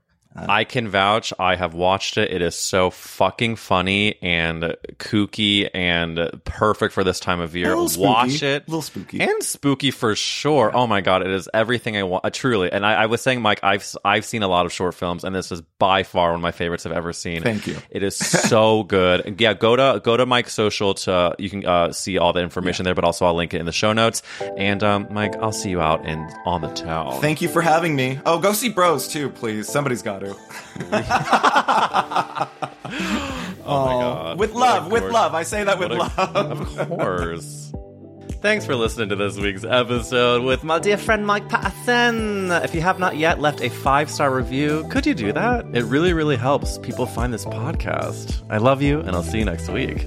[0.49, 1.33] I can vouch.
[1.39, 2.31] I have watched it.
[2.31, 7.69] It is so fucking funny and kooky and perfect for this time of year.
[7.69, 8.07] little spooky.
[8.07, 8.63] Watch it.
[8.67, 9.21] A little spooky.
[9.21, 10.71] and spooky for sure.
[10.75, 12.25] Oh my god, it is everything I want.
[12.25, 14.95] Uh, truly, and I, I was saying, Mike, I've I've seen a lot of short
[14.95, 17.43] films, and this is by far one of my favorites I've ever seen.
[17.43, 17.77] Thank you.
[17.91, 19.41] It is so good.
[19.41, 22.85] Yeah, go to go to Mike's social to you can uh, see all the information
[22.85, 24.23] there, but also I'll link it in the show notes.
[24.57, 27.21] And um, Mike, I'll see you out in on the town.
[27.21, 28.19] Thank you for having me.
[28.27, 29.69] Oh, go see Bros too, please.
[29.69, 30.89] Somebody's got to.
[30.91, 35.35] oh my oh, god, With love, with love.
[35.35, 36.79] I say that with What a- love.
[36.79, 37.73] Of course.
[38.41, 42.53] Thanks for listening to this week's episode with my dear friend Mike Patterson.
[42.53, 45.67] If you have not yet left a five star review, could you do that?
[45.75, 48.45] It really, really helps people find this podcast.
[48.49, 50.07] I love you, and I'll see you next week.